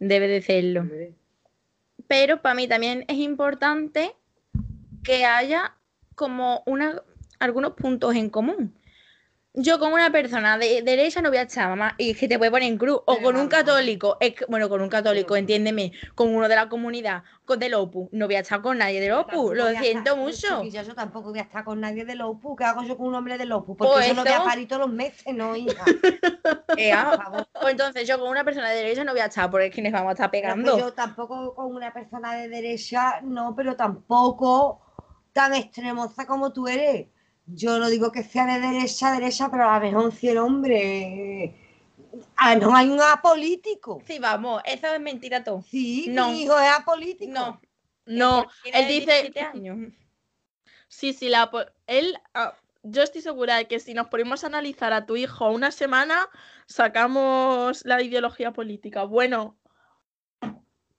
[0.00, 0.86] debe de serlo.
[2.08, 4.12] Pero para mí también es importante
[5.02, 5.76] que haya
[6.24, 7.02] como una,
[7.38, 8.76] algunos puntos en común.
[9.54, 12.38] Yo con una persona de derecha no voy a echar, mamá, y es que te
[12.38, 15.90] puede poner en cruz, o con un católico, es que- bueno, con un católico, entiéndeme,
[16.14, 19.10] con uno de la comunidad, con del Opus, no voy a echar con nadie del
[19.10, 20.62] tampoco lo voy a siento estar- mucho.
[20.62, 22.54] chiquilla, yo tampoco voy a estar con nadie del OPU.
[22.54, 23.76] ¿Qué hago yo con un hombre del OPU?
[23.76, 25.84] Porque Pues yo no voy a parir todos los meses, no, hija.
[27.16, 27.48] Por favor.
[27.60, 29.82] pues entonces yo con una persona de derecha no voy a echar, porque es que
[29.82, 30.72] nos vamos a estar Pero pegando.
[30.72, 34.80] pues yo tampoco con una persona de derecha, no, pero tampoco
[35.32, 37.08] tan extremosa como tú eres.
[37.46, 41.56] Yo no digo que sea de derecha, derecha, pero a lo mejor si el hombre.
[42.36, 44.02] A lo mejor hay un apolítico.
[44.06, 45.62] Sí, vamos, eso es mentira todo.
[45.62, 46.30] Sí, No.
[46.30, 47.32] mi hijo es apolítico.
[47.32, 47.60] No,
[48.06, 49.92] No, él dice, 17 años.
[50.88, 51.50] sí, sí, la,
[51.86, 55.50] él, ah, yo estoy segura de que si nos ponemos a analizar a tu hijo
[55.50, 56.28] una semana,
[56.66, 59.04] sacamos la ideología política.
[59.04, 59.56] Bueno,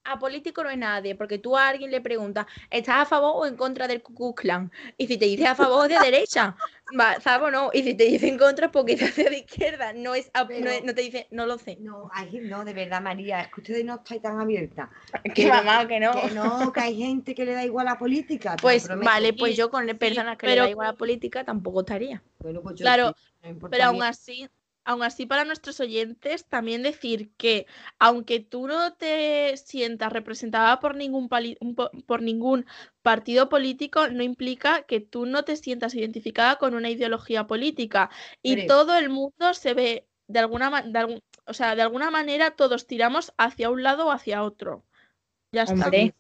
[0.04, 3.56] apolítico no es nadie, porque tú a alguien le preguntas, ¿estás a favor o en
[3.56, 4.72] contra del Ku Klan?
[4.98, 6.56] Y si te dice a favor, de derecha,
[7.00, 7.70] va, ¿sabes o no?
[7.74, 10.42] Y si te dice en contra, es porque te hace de izquierda, no, es, a-
[10.44, 11.78] no, Pero- es- no te dice, no lo sé.
[11.80, 14.90] No, ay, no, de verdad, María, es que ustedes no estáis tan abiertas.
[15.36, 16.14] Que mamá, que no.
[16.14, 18.56] Que no, que hay gente que le da igual a la política.
[18.62, 22.22] Pues vale, pues yo con sí, personas que le da igual la política tampoco estaría.
[22.40, 24.48] Bueno, pues yo Claro, sí, no Pero a aún así,
[24.84, 27.66] aún así para nuestros oyentes también decir que
[28.00, 31.30] aunque tú no te sientas representada por ningún
[32.06, 32.66] por ningún
[33.02, 38.10] partido político, no implica que tú no te sientas identificada con una ideología política.
[38.44, 42.12] Y todo el mundo se ve de alguna ma- de algún- o sea, de alguna
[42.12, 44.84] manera todos tiramos hacia un lado o hacia otro.
[45.52, 45.74] Ya está.
[45.74, 46.14] Hombre.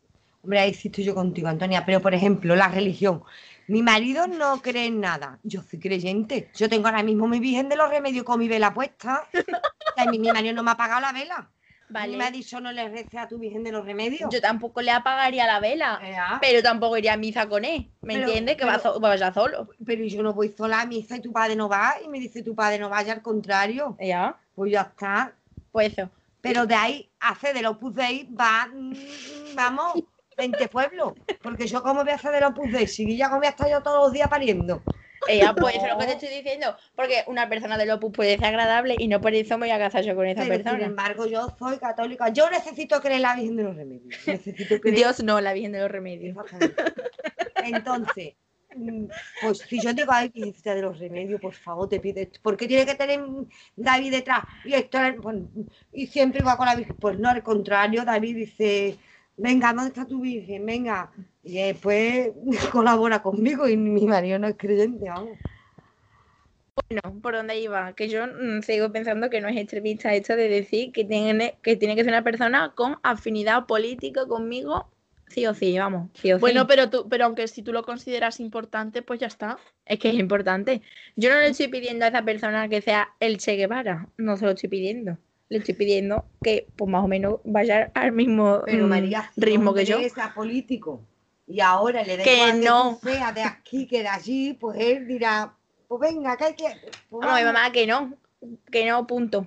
[0.43, 1.85] Hombre, ahí sí estoy yo contigo, Antonia.
[1.85, 3.23] Pero, por ejemplo, la religión.
[3.71, 5.39] Mi marido no cree en nada.
[5.43, 6.49] Yo soy creyente.
[6.55, 9.25] Yo tengo ahora mismo mi Virgen de los Remedios con mi vela puesta.
[10.11, 11.49] Mí mi marido no me ha apagado la vela.
[11.87, 12.17] Vale.
[12.17, 14.29] Me ha dicho no le rece a tu Virgen de los Remedios.
[14.31, 17.89] Yo tampoco le apagaría la vela, pero tampoco iría a misa con él.
[18.01, 18.57] ¿Me entiendes?
[18.57, 19.69] Que va pero- vaya solo.
[19.85, 21.95] Pero yo no voy sola a misa y tu padre no va.
[22.03, 23.95] Y me dice tu padre no vaya, al contrario.
[24.01, 25.33] Ya, Pues ya está.
[25.71, 26.09] pues eso.
[26.41, 28.93] Pero de ahí a hacer del Opus Dei va, mm,
[29.55, 29.93] vamos,
[30.37, 31.13] 20 pueblos.
[31.41, 33.69] Porque yo como voy a hacer del Opus Dei, si ya como voy a estar
[33.69, 34.81] yo todos los días pariendo.
[35.27, 36.75] Ella, pues eso es lo que te estoy diciendo.
[36.95, 39.79] Porque una persona del Opus puede ser agradable y no por eso me voy a
[39.79, 40.85] casar yo con esa Pero sin persona.
[40.85, 42.29] embargo, yo soy católica.
[42.29, 44.27] Yo necesito creer en la Virgen de los Remedios.
[44.27, 44.97] Necesito creer.
[44.97, 46.37] Dios no, la Virgen de los Remedios.
[47.63, 48.33] Entonces,
[48.75, 49.05] mm,
[49.43, 52.39] pues si yo digo, ay, Virgencita de los Remedios, por favor, te pido esto.
[52.41, 53.21] ¿Por qué tiene que tener
[53.75, 54.43] David detrás?
[54.65, 54.97] Y, esto,
[55.93, 56.95] y siempre va con la Virgen.
[56.97, 58.97] Pues no, al contrario, David dice,
[59.37, 60.65] venga, ¿dónde está tu Virgen?
[60.65, 61.11] Venga.
[61.43, 62.31] Y después
[62.71, 65.37] colabora conmigo y mi marido no es creyente, vamos.
[66.89, 67.93] Bueno, ¿por dónde iba?
[67.93, 71.75] Que yo mm, sigo pensando que no es extremista esto de decir que tiene, que
[71.75, 74.89] tiene que ser una persona con afinidad política conmigo,
[75.27, 76.41] sí o sí, vamos, sí o sí.
[76.41, 79.57] Bueno, pero tú, pero aunque si tú lo consideras importante, pues ya está.
[79.85, 80.81] Es que es importante.
[81.15, 84.45] Yo no le estoy pidiendo a esa persona que sea el Che Guevara, no se
[84.45, 85.17] lo estoy pidiendo.
[85.51, 89.41] Le estoy pidiendo que, pues más o menos, vaya al mismo Pero mm, María, si
[89.41, 89.99] ritmo que yo.
[89.99, 91.01] es político
[91.45, 92.97] y ahora le Que no.
[93.01, 95.53] tú seas de aquí que de allí, pues él dirá,
[95.89, 96.63] pues venga, que hay que...
[97.09, 98.13] pues Vamos, mi mamá, que no,
[98.71, 99.45] que no, punto.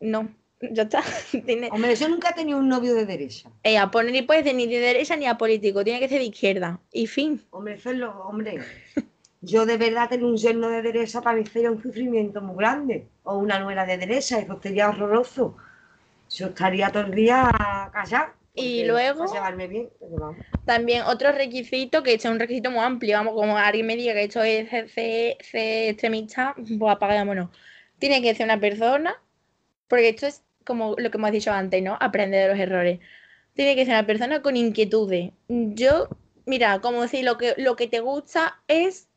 [0.00, 0.28] No,
[0.60, 1.04] ya está.
[1.46, 1.68] Tiene...
[1.70, 3.52] Hombre, yo nunca he tenido un novio de derecha.
[3.62, 6.24] Ella pone ni puede ser ni de derecha ni a político, tiene que ser de
[6.24, 6.80] izquierda.
[6.90, 7.40] Y fin.
[7.50, 8.58] Hombre, eso es lo, hombre.
[9.44, 13.06] Yo de verdad tener un yerno de derecha para mí sería un sufrimiento muy grande.
[13.24, 15.56] O una nuera de derecha, eso sería horroroso.
[16.30, 17.50] Yo estaría todo el día
[17.92, 18.34] callada.
[18.54, 19.24] Y luego-
[19.68, 20.36] bien, vamos.
[20.64, 24.24] También otro requisito, que es un requisito muy amplio, vamos, como alguien me diga que
[24.24, 25.36] esto es ser
[25.88, 27.50] extremista, pues apagámonos.
[27.98, 29.20] Tiene que ser una persona,
[29.88, 31.96] porque esto es como lo que hemos dicho antes, ¿no?
[32.00, 33.00] Aprender de los errores.
[33.54, 35.32] Tiene que ser una persona con inquietudes.
[35.48, 36.08] Yo,
[36.46, 39.08] mira, como si lo que, lo que te gusta es,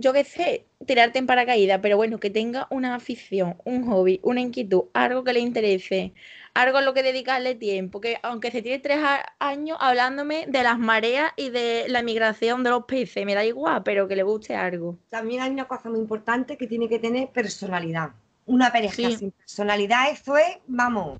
[0.00, 4.40] yo qué sé, tirarte en paracaídas, pero bueno, que tenga una afición, un hobby, una
[4.40, 6.12] inquietud, algo que le interese,
[6.54, 8.98] algo a lo que dedicarle tiempo, que aunque se tiene tres
[9.38, 13.82] años hablándome de las mareas y de la migración de los peces, me da igual,
[13.82, 14.96] pero que le guste algo.
[15.10, 18.10] También hay una cosa muy importante que tiene que tener personalidad.
[18.46, 19.16] Una pareja Sí.
[19.16, 21.18] sin personalidad, eso es, vamos,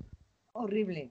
[0.53, 1.09] horrible.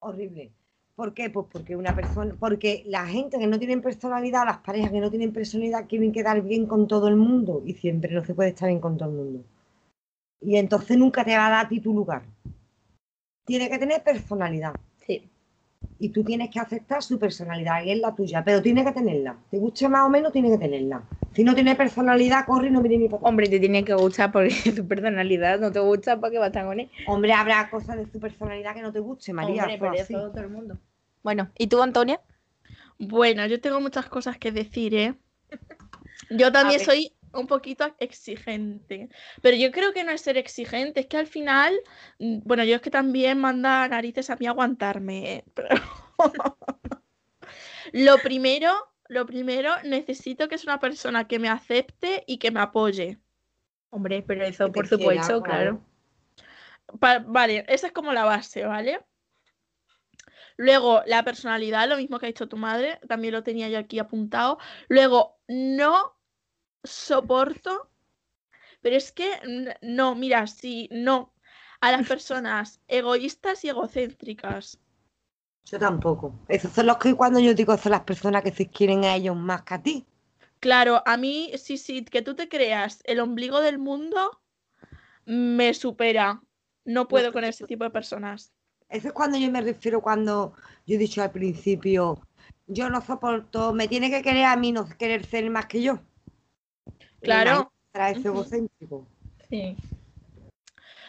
[0.00, 0.50] Horrible.
[0.96, 1.28] ¿Por qué?
[1.28, 5.10] Pues porque una persona, porque la gente que no tiene personalidad, las parejas que no
[5.10, 8.68] tienen personalidad, quieren quedar bien con todo el mundo y siempre no se puede estar
[8.68, 9.44] bien con todo el mundo.
[10.40, 12.22] Y entonces nunca te va a dar a ti tu lugar.
[13.44, 14.74] Tiene que tener personalidad.
[15.06, 15.28] Sí.
[15.98, 19.36] Y tú tienes que aceptar su personalidad y es la tuya, pero tiene que tenerla.
[19.50, 21.02] Te guste más o menos, tiene que tenerla.
[21.32, 23.22] Si no tiene personalidad, corre y no mire ni para.
[23.22, 26.66] Hombre, te tiene que gustar porque su personalidad no te gusta porque va a estar
[26.66, 26.90] con él.
[27.06, 29.62] Hombre, habrá cosas de su personalidad que no te guste, María.
[29.62, 30.14] Hombre, eso pero así.
[30.14, 30.78] eso todo el mundo.
[31.22, 32.20] Bueno, ¿y tú, Antonia?
[32.98, 35.14] Bueno, yo tengo muchas cosas que decir, ¿eh?
[36.30, 39.08] Yo también soy un poquito exigente,
[39.42, 41.74] pero yo creo que no es ser exigente, es que al final,
[42.18, 45.44] mm, bueno, yo es que también manda narices a mí aguantarme, ¿eh?
[45.54, 45.76] Pero-
[47.92, 48.72] Lo primero,
[49.08, 53.18] lo primero, necesito que es una persona que me acepte y que me apoye.
[53.90, 55.80] Hombre, pero eso por supuesto, claro.
[56.98, 59.00] Pa- vale, esa es como la base, ¿vale?
[60.56, 63.98] Luego, la personalidad, lo mismo que ha dicho tu madre, también lo tenía yo aquí
[63.98, 64.58] apuntado.
[64.88, 66.15] Luego, no
[66.86, 67.90] soporto,
[68.80, 69.30] pero es que
[69.82, 71.32] no, mira, sí, no,
[71.80, 74.78] a las personas egoístas y egocéntricas.
[75.64, 76.32] Yo tampoco.
[76.48, 79.36] Esos son los que cuando yo digo son las personas que se quieren a ellos
[79.36, 80.06] más que a ti.
[80.60, 84.40] Claro, a mí, sí, sí, que tú te creas el ombligo del mundo,
[85.24, 86.40] me supera.
[86.84, 88.52] No puedo con ese tipo de personas.
[88.88, 90.54] Eso es cuando yo me refiero cuando
[90.86, 92.20] yo he dicho al principio,
[92.68, 95.98] yo no soporto, me tiene que querer a mí, no querer ser más que yo.
[97.26, 97.72] Claro.
[97.92, 98.38] Para ese Ujú.
[98.38, 99.06] egocéntrico.
[99.50, 99.76] Sí.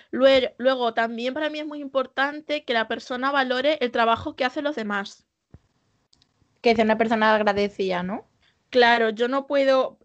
[0.10, 4.46] Luego, luego, también para mí es muy importante que la persona valore el trabajo que
[4.46, 5.26] hacen los demás.
[6.62, 8.26] Que sea una persona agradecida, ¿no?
[8.70, 9.98] Claro, yo no puedo,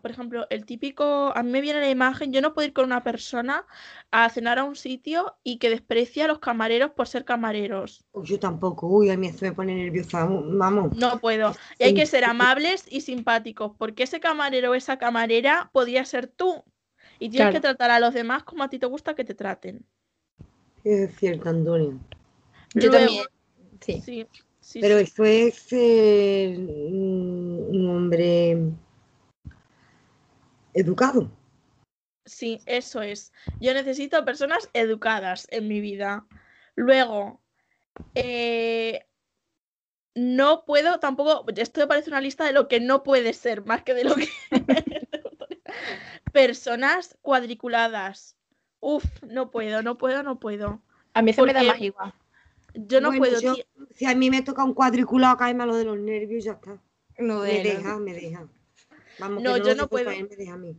[0.00, 2.84] por ejemplo, el típico, a mí me viene la imagen, yo no puedo ir con
[2.84, 3.66] una persona
[4.10, 8.04] a cenar a un sitio y que desprecia a los camareros por ser camareros.
[8.12, 10.96] Uy, Yo tampoco, uy, a mí esto me pone nerviosa, vamos.
[10.96, 11.54] No puedo.
[11.78, 16.26] Y hay que ser amables y simpáticos, porque ese camarero o esa camarera podría ser
[16.26, 16.64] tú.
[17.18, 19.84] Y tienes que tratar a los demás como a ti te gusta que te traten.
[20.84, 21.98] Es cierto, Antonio.
[22.74, 23.24] Yo Luego- también.
[23.80, 24.02] Sí.
[24.04, 24.26] Sí,
[24.60, 25.04] sí, Pero sí.
[25.04, 28.56] eso es ser un un hombre
[30.74, 31.30] educado.
[32.24, 33.32] Sí, eso es.
[33.60, 36.26] Yo necesito personas educadas en mi vida.
[36.74, 37.40] Luego,
[38.14, 39.06] eh,
[40.14, 43.82] no puedo tampoco, esto me parece una lista de lo que no puede ser, más
[43.82, 44.28] que de lo que...
[46.32, 48.36] Personas cuadriculadas.
[48.80, 50.82] Uf, no puedo, no puedo, no puedo.
[51.14, 52.12] A mí eso me da más igual.
[52.74, 53.64] Yo no Bueno, puedo, yo- tío.
[53.90, 56.78] Si a mí me toca un cuadriculado, cae lo de los nervios y ya está.
[57.18, 58.46] No Me de deja, me deja.
[59.18, 60.10] Vamos, No, que yo no puedo.
[60.10, 60.76] a mí.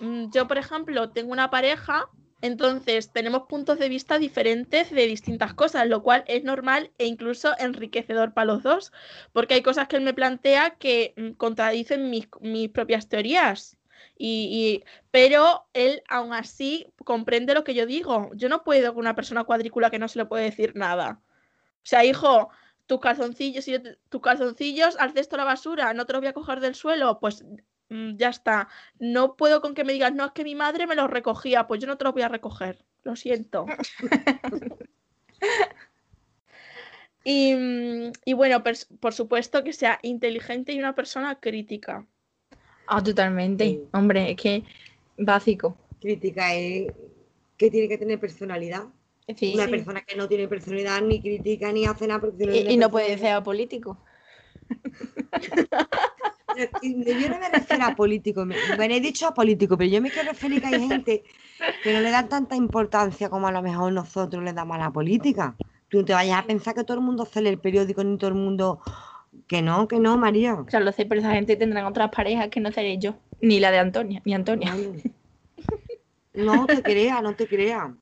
[0.00, 2.08] Mm, Yo, por ejemplo, tengo una pareja,
[2.42, 7.54] entonces tenemos puntos de vista diferentes de distintas cosas, lo cual es normal e incluso
[7.58, 8.92] enriquecedor para los dos,
[9.32, 13.76] porque hay cosas que él me plantea que mm, contradicen mis, mis propias teorías.
[14.16, 18.30] Y, y- pero él aún así comprende lo que yo digo.
[18.34, 21.20] Yo no puedo con una persona cuadrícula que no se le puede decir nada.
[21.60, 22.50] O sea, hijo,
[22.86, 26.28] tus calzoncillos, si te- tus calzoncillos al cesto de la basura, no te los voy
[26.28, 27.44] a coger del suelo, pues
[27.88, 28.68] mm, ya está.
[28.98, 31.80] No puedo con que me digas, no, es que mi madre me los recogía, pues
[31.80, 32.84] yo no te los voy a recoger.
[33.02, 33.66] Lo siento.
[37.24, 38.62] y, mm, y bueno,
[39.00, 42.06] por supuesto que sea inteligente y una persona crítica.
[42.86, 43.64] Ah, totalmente.
[43.64, 43.82] Sí.
[43.92, 44.64] Hombre, es que
[45.16, 45.76] básico.
[46.00, 46.92] Crítica es
[47.56, 48.84] que tiene que tener personalidad.
[49.26, 49.70] Una sí.
[49.70, 53.42] persona que no tiene personalidad ni critica ni hace nada Y, y no puede ser
[53.42, 53.98] político.
[55.30, 55.64] Pero
[56.56, 59.90] es que Yo no me refiero a político, me, bueno, he dicho a político, pero
[59.90, 61.24] yo me quiero referir que hay gente
[61.82, 64.90] que no le dan tanta importancia como a lo mejor nosotros le damos a la
[64.90, 65.56] política.
[65.88, 68.18] Tú no te vayas a pensar que todo el mundo se lee el periódico ni
[68.18, 68.80] todo el mundo.
[69.48, 70.54] Que no, que no, María.
[70.54, 73.16] O sea, lo sé, pero esa gente tendrán otras parejas que no seré yo.
[73.40, 74.76] Ni la de Antonia, ni Antonia.
[76.34, 77.92] No te creas, no te creas.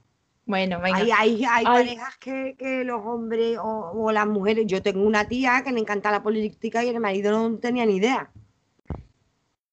[0.52, 0.98] Bueno, venga.
[0.98, 1.86] Hay, hay, hay Ay.
[1.86, 4.66] parejas que, que los hombres o, o las mujeres.
[4.66, 7.96] Yo tengo una tía que le encanta la política y el marido no tenía ni
[7.96, 8.30] idea.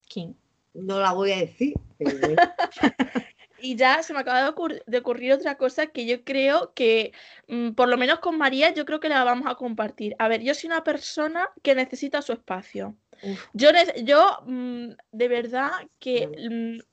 [0.08, 0.38] ¿Quién?
[0.74, 1.74] No la voy a decir.
[1.98, 2.18] pero.
[3.62, 7.12] Y ya se me acaba de, ocur- de ocurrir otra cosa que yo creo que,
[7.50, 10.16] mm, por lo menos con María, yo creo que la vamos a compartir.
[10.18, 12.96] A ver, yo soy una persona que necesita su espacio.
[13.22, 13.48] Uf.
[13.52, 13.68] Yo,
[14.02, 16.30] yo mm, de verdad que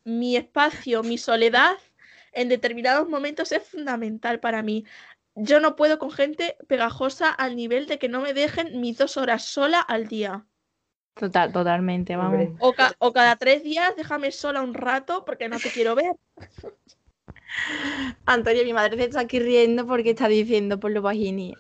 [0.05, 1.77] mm, mi espacio, mi soledad,
[2.37, 4.85] en determinados momentos es fundamental para mí.
[5.35, 9.17] Yo no puedo con gente pegajosa al nivel de que no me dejen mis dos
[9.17, 10.47] horas sola al día.
[11.15, 12.51] Total, totalmente, vamos.
[12.61, 16.15] O, ca- o cada tres días déjame sola un rato porque no te quiero ver.
[18.27, 21.55] Antonia, mi madre se está aquí riendo porque está diciendo por lo bajini.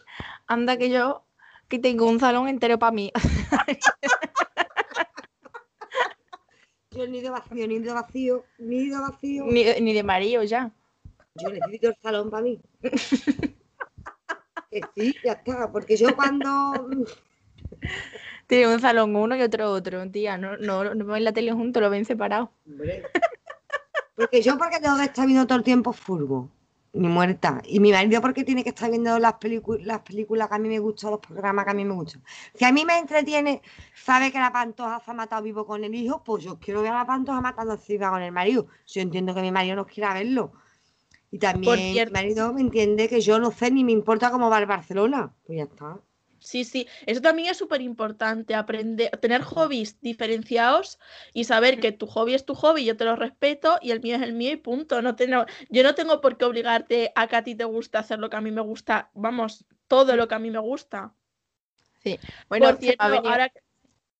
[0.47, 1.24] Anda que yo,
[1.68, 3.11] que tengo un salón entero para mí.
[6.97, 9.44] Yo nido vacío, nido vacío, nido vacío.
[9.47, 10.72] ni, ni de marido ya.
[11.34, 12.61] Yo necesito el salón para mí.
[14.70, 15.70] Que sí, ya está.
[15.70, 16.88] Porque yo cuando.
[18.49, 20.38] Tiene un salón uno y otro otro, tía.
[20.38, 22.49] No, no, no ven la tele juntos, lo ven separados.
[22.66, 23.05] Hombre.
[24.16, 26.51] Porque yo porque tengo que estar viendo todo el tiempo furbo.
[26.97, 27.61] Ni muerta.
[27.64, 29.34] Y mi marido porque tiene que estar viendo las,
[29.80, 32.23] las películas que a mí me gustan, los programas que a mí me gustan.
[32.55, 33.60] Si a mí me entretiene,
[33.94, 36.93] sabe que la pantoja se ha matado vivo con el hijo, pues yo quiero ver
[36.93, 38.66] a la pantoja matándose viva con el marido.
[38.86, 40.52] Yo entiendo que mi marido no quiera verlo.
[41.31, 44.59] Y también mi marido me entiende que yo no sé ni me importa cómo va
[44.59, 45.35] el Barcelona.
[45.44, 46.01] Pues ya está.
[46.47, 51.01] Sí, sí, eso también es súper importante, aprender, tener hobbies diferenciados
[51.35, 54.14] y saber que tu hobby es tu hobby, yo te lo respeto y el mío
[54.14, 55.02] es el mío y punto.
[55.02, 58.20] No tengo, yo no tengo por qué obligarte a que a ti te gusta hacer
[58.20, 61.12] lo que a mí me gusta, vamos, todo lo que a mí me gusta.
[62.48, 63.65] Bueno, por cierto, ahora que- Sí,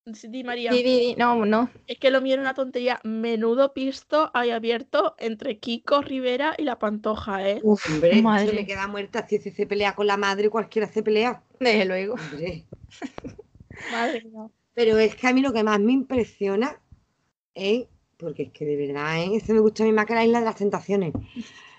[0.07, 1.15] di, María, Di, di, di.
[1.17, 1.69] No, no.
[1.87, 3.01] es que lo mío era una tontería.
[3.05, 7.61] Menudo pisto hay abierto entre Kiko Rivera y la Pantoja, ¿eh?
[7.63, 8.53] Uf, Hombre, se madre.
[8.53, 9.27] me queda muerta.
[9.27, 11.43] Si se, se pelea con la madre, cualquiera se pelea.
[11.61, 12.15] Desde luego.
[12.15, 12.65] Hombre.
[13.93, 14.49] Madre mía.
[14.75, 16.81] Pero es que a mí lo que más me impresiona
[17.55, 17.87] es,
[18.19, 19.31] porque es que de verdad, ¿eh?
[19.37, 21.13] eso me gusta a mí más que la isla de las tentaciones,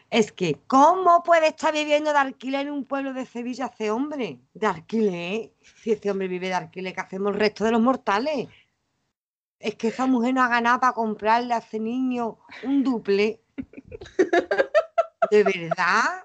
[0.09, 4.39] es que ¿cómo puede estar viviendo de alquiler en un pueblo de Sevilla ese hombre?
[4.53, 8.47] De alquiler, si ese hombre vive de alquiler, ¿qué hacemos el resto de los mortales?
[9.59, 13.41] Es que esa mujer no ha ganado para comprarle a ese niño un duple.
[15.31, 16.23] ¿De verdad?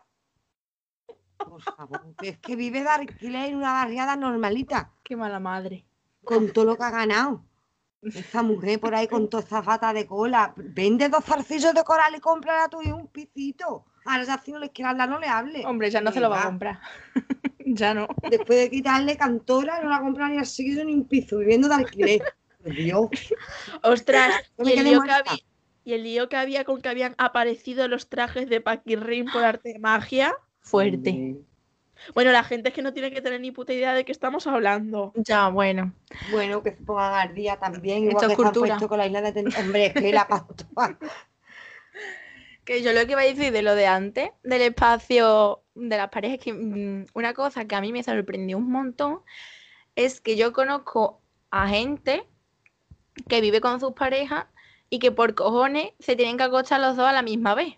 [1.38, 5.84] Por favor, es que vive de alquiler en una barriada normalita Qué mala madre.
[6.24, 7.44] con todo lo que ha ganado.
[8.02, 10.52] Esa mujer por ahí con todas esas batas de cola.
[10.56, 13.84] Vende dos zarcillos de coral y cómprale a tu hijo un pisito.
[14.04, 15.64] Ahora ya si no les quiere hablar, no le hable.
[15.64, 16.80] Hombre, ya no se lo va a comprar.
[17.64, 18.08] ya no.
[18.28, 21.74] Después de quitarle cantora, no la compra ni al seguido ni un piso, viviendo de
[21.74, 22.22] alquiler.
[22.64, 23.08] Dios.
[23.82, 25.32] Ostras, y el, lío que había,
[25.84, 29.72] y el lío que había con que habían aparecido los trajes de Paquirrin por arte
[29.72, 30.34] de magia.
[30.60, 31.36] Fuerte.
[32.14, 34.46] Bueno, la gente es que no tiene que tener ni puta idea de qué estamos
[34.46, 35.12] hablando.
[35.16, 35.92] Ya, bueno.
[36.30, 38.68] Bueno, que se pongan al día también, Esto igual es que cultura.
[38.68, 40.98] puesto con la isla de Ten- Hombre, es que la pastora.
[42.64, 46.10] Que yo lo que iba a decir de lo de antes, del espacio de las
[46.10, 49.20] parejas, que mm, una cosa que a mí me sorprendió un montón
[49.96, 51.20] es que yo conozco
[51.50, 52.24] a gente
[53.28, 54.46] que vive con sus parejas
[54.90, 57.74] y que por cojones se tienen que acostar los dos a la misma vez.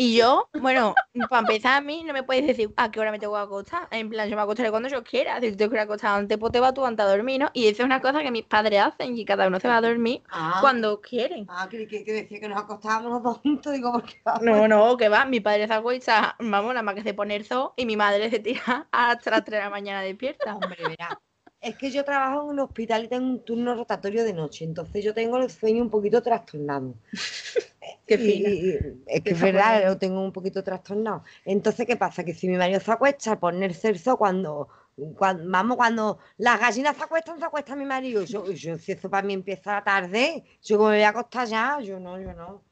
[0.00, 0.94] Y yo, bueno,
[1.28, 3.88] para empezar a mí no me puedes decir a qué hora me tengo que acostar.
[3.90, 5.40] En plan, yo me acostaré cuando yo quiera.
[5.40, 7.50] Si te que ir a acostar antes, pues te vas tú antes a dormir, ¿no?
[7.52, 9.80] Y eso es una cosa que mis padres hacen y cada uno se va a
[9.80, 11.46] dormir Ah, cuando quieren.
[11.50, 14.96] ah, que, que, que decía que nos acostábamos los dos juntos, digo, porque No, no,
[14.96, 15.24] que va.
[15.24, 18.30] Mi padre se acuesta, vamos, nada más que se pone el zoo y mi madre
[18.30, 20.54] se tira hasta las 3 de la mañana despierta.
[20.54, 21.20] Hombre, verá.
[21.60, 25.04] Es que yo trabajo en un hospital y tengo un turno rotatorio de noche, entonces
[25.04, 26.94] yo tengo el sueño un poquito trastornado.
[28.06, 28.48] Qué Y- fina.
[28.50, 31.24] y- es que es verdad, lo tengo un poquito trastornado.
[31.44, 32.24] Entonces, ¿qué pasa?
[32.24, 34.68] Que si mi marido se acuesta a ponerse el zoo cuando,
[35.16, 38.22] cuando, vamos, cuando las gallinas se acuestan, se acuesta mi marido.
[38.24, 41.48] Yo, yo, si eso para mí empieza la tarde, yo como me voy a acostar
[41.48, 42.62] ya, yo no, yo no.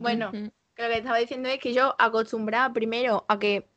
[0.00, 3.68] Bueno, que lo que estaba diciendo es que yo acostumbraba primero a que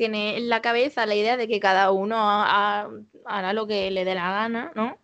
[0.00, 2.90] tiene en la cabeza la idea de que cada uno ha- ha-
[3.26, 4.98] hará lo que le dé la gana, ¿no?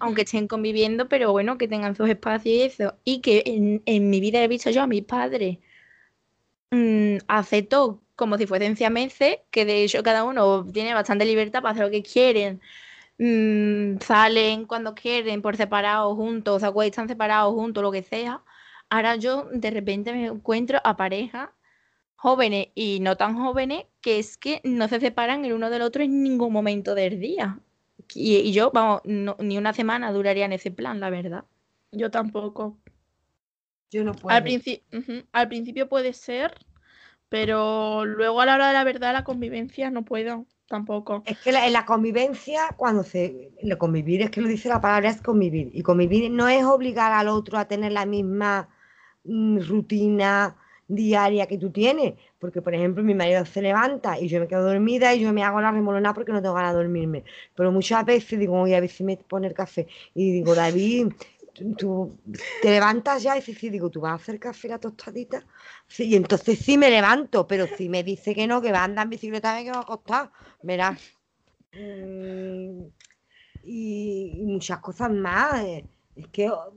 [0.00, 2.96] Aunque estén conviviendo, pero bueno, que tengan sus espacios y eso.
[3.04, 5.58] Y que en, en mi vida he visto yo a mis padres
[6.70, 11.62] mm, hacer todo como si fuesen siameses, que de hecho cada uno tiene bastante libertad
[11.62, 12.60] para hacer lo que quieren.
[13.18, 18.42] Mm, salen cuando quieren, por separado, juntos, se acuestan separados, juntos, lo que sea.
[18.90, 21.50] Ahora yo de repente me encuentro a parejas
[22.24, 26.02] jóvenes y no tan jóvenes que es que no se separan el uno del otro
[26.02, 27.60] en ningún momento del día.
[28.14, 31.44] Y, y yo, vamos, no- ni una semana duraría en ese plan, la verdad.
[31.92, 32.78] Yo tampoco.
[33.90, 34.34] Yo no puedo.
[34.34, 36.54] Al, princi- ujú, Al principio puede ser,
[37.28, 41.22] pero luego a la hora de la verdad la convivencia no puedo tampoco.
[41.26, 43.50] Es que la- en la convivencia, cuando se.
[43.62, 45.70] Lo convivir es que lo dice la palabra, es convivir.
[45.74, 48.70] Y convivir no es obligar al otro a tener la misma
[49.24, 50.56] mm, rutina
[50.88, 52.14] diaria que tú tienes.
[52.38, 55.42] Porque, por ejemplo, mi marido se levanta y yo me quedo dormida y yo me
[55.42, 57.24] hago la remolona porque no tengo ganas de dormirme.
[57.54, 59.86] Pero muchas veces digo, voy a ver si me pone el café.
[60.14, 61.12] Y digo, David,
[61.76, 62.18] tú,
[62.62, 65.44] te levantas ya y dices, sí, digo, ¿tú vas a hacer café la tostadita?
[65.86, 68.84] Sí, y entonces sí me levanto, pero si me dice que no, que va a
[68.84, 70.32] andar en bicicleta, me quedo acostada,
[70.62, 71.00] verás.
[71.72, 72.86] Mm,
[73.64, 75.62] y, y muchas cosas más.
[75.64, 75.86] eh,
[76.16, 76.72] Es que, oh,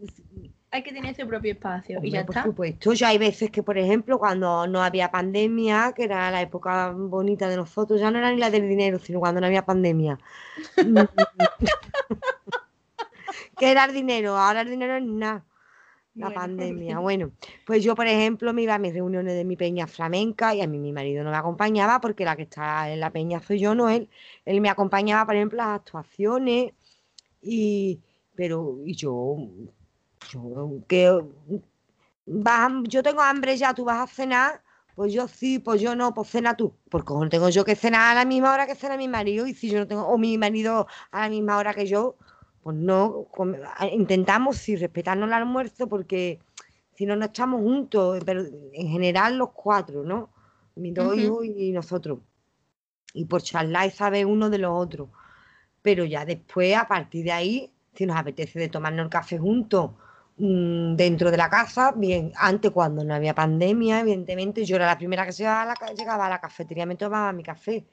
[0.70, 4.20] Hay que tener su propio espacio hombre, por supuesto, ya hay veces que, por ejemplo,
[4.20, 8.38] cuando no había pandemia, que era la época bonita de nosotros, ya no era ni
[8.38, 10.20] la del dinero, sino cuando no había pandemia.
[13.58, 14.38] ¿Qué era el dinero?
[14.38, 15.44] Ahora el dinero es nada.
[16.16, 16.42] La Bueno.
[16.42, 17.00] pandemia.
[17.00, 17.32] Bueno,
[17.66, 20.68] pues yo, por ejemplo, me iba a mis reuniones de mi peña flamenca y a
[20.68, 23.76] mí mi marido no me acompañaba porque la que está en la peña soy yo,
[23.76, 24.10] no él.
[24.44, 26.74] Él me acompañaba, por ejemplo, a las actuaciones
[27.42, 28.00] y,
[28.36, 29.72] pero, y yo, yo,
[30.88, 31.22] que
[32.26, 34.62] vas, a- yo tengo hambre ya, tú vas a cenar,
[34.96, 36.74] pues yo sí, pues yo no, pues cena tú.
[36.90, 39.54] Porque no tengo yo que cenar a la misma hora que cena mi marido y
[39.54, 42.16] si yo no tengo, o mi marido a la misma hora que yo,
[42.64, 43.28] pues no,
[43.94, 46.40] intentamos sí respetarnos el almuerzo porque
[46.96, 48.42] si no, no estamos juntos, pero
[48.74, 50.30] en general los cuatro, ¿no?
[50.76, 52.20] Mis dos hijos y nosotros.
[53.14, 55.10] Y por charlar y saber uno de los otros.
[55.82, 59.92] Pero ya después, a partir de ahí, si nos apetece de tomarnos el café juntos
[59.92, 60.07] mm,
[60.38, 65.26] dentro de la casa, bien, antes cuando no había pandemia, evidentemente, yo era la primera
[65.26, 67.88] que llegaba a la, llegaba a la cafetería, me tomaba mi café.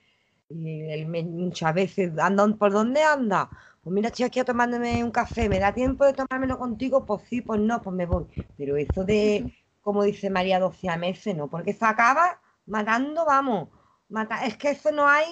[0.48, 3.50] Y él me- muchas veces, anda, ¿por dónde anda?
[3.82, 7.04] Pues mira, estoy aquí tomándome un café, ¿me da tiempo de tomármelo contigo?
[7.06, 8.26] Pues sí, pues no, pues me voy.
[8.56, 9.46] Pero eso de,
[9.80, 13.68] como dice María, 12 meses, no, porque se acaba matando, vamos.
[14.08, 15.24] Mata, es que eso no hay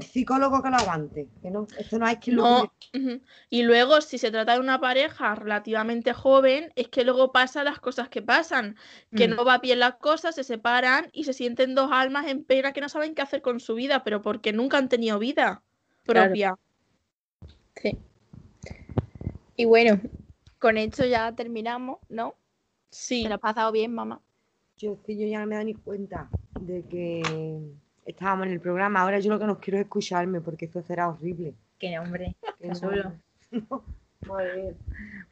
[0.00, 2.72] psicólogo que lo aguante, que no, eso no hay quien No.
[3.50, 7.78] Y luego, si se trata de una pareja relativamente joven, es que luego pasan las
[7.78, 8.76] cosas que pasan,
[9.14, 9.36] que Mm.
[9.36, 12.80] no va bien las cosas, se separan y se sienten dos almas en pena que
[12.80, 15.62] no saben qué hacer con su vida, pero porque nunca han tenido vida
[16.04, 16.28] Claro.
[16.28, 16.54] propia.
[17.82, 17.98] Sí.
[19.56, 20.00] Y bueno,
[20.58, 22.34] con esto ya terminamos, ¿no?
[22.90, 24.20] Sí, ¿Se lo has pasado bien, mamá?
[24.78, 26.30] Yo es que yo ya no me he dado ni cuenta
[26.60, 27.60] de que
[28.06, 29.02] estábamos en el programa.
[29.02, 31.54] Ahora yo lo que no quiero es escucharme porque eso será horrible.
[31.78, 32.34] Que hombre.
[32.60, 33.12] Que no- Solo.
[33.50, 33.84] no.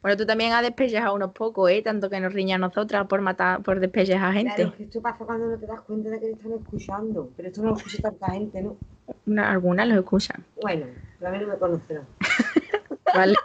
[0.01, 1.81] Bueno, tú también has despellejado unos pocos, ¿eh?
[1.81, 4.53] Tanto que nos riña a nosotras por matar, por despellejar gente.
[4.55, 7.29] Claro, es que esto pasa cuando no te das cuenta de que te están escuchando.
[7.35, 8.77] Pero esto no lo escucha tanta gente, ¿no?
[9.25, 10.45] Una- algunas los escuchan.
[10.61, 10.85] Bueno,
[11.19, 12.05] pero a mí no me conocerán.
[13.15, 13.35] Vale.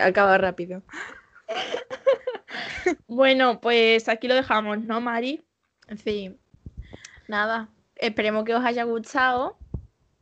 [0.00, 0.82] Acaba rápido.
[3.06, 5.44] Bueno, pues aquí lo dejamos, ¿no, Mari?
[6.02, 6.36] Sí.
[7.28, 7.68] Nada.
[8.02, 9.56] Esperemos que os haya gustado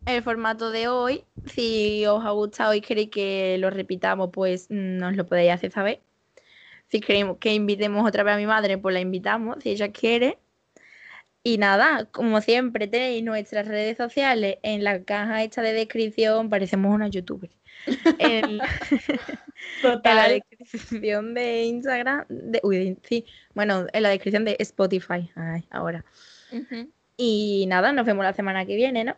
[0.07, 1.24] el formato de hoy.
[1.47, 5.70] Si os ha gustado y queréis que lo repitamos, pues mm, nos lo podéis hacer
[5.73, 6.01] saber.
[6.89, 10.39] Si queremos que invitemos otra vez a mi madre, pues la invitamos, si ella quiere.
[11.43, 16.51] Y nada, como siempre, tenéis nuestras redes sociales en la caja esta de descripción.
[16.51, 17.51] Parecemos una youtuber.
[18.19, 18.69] En, en la
[19.82, 20.43] Total.
[20.59, 22.27] descripción de Instagram.
[22.28, 23.24] de- uy, de- sí.
[23.55, 25.31] Bueno, en la descripción de Spotify.
[25.35, 26.05] Ay, ahora.
[27.23, 29.15] Y nada, nos vemos la semana que viene, ¿no?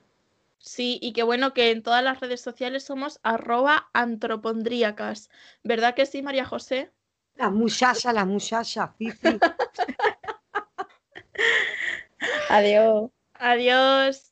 [0.59, 5.31] Sí, y qué bueno que en todas las redes sociales somos arroba antropondríacas.
[5.63, 6.91] ¿Verdad que sí, María José?
[7.37, 9.39] Las muchachas, las muchachas, sí, sí.
[12.51, 13.13] Adiós.
[13.35, 14.32] Adiós.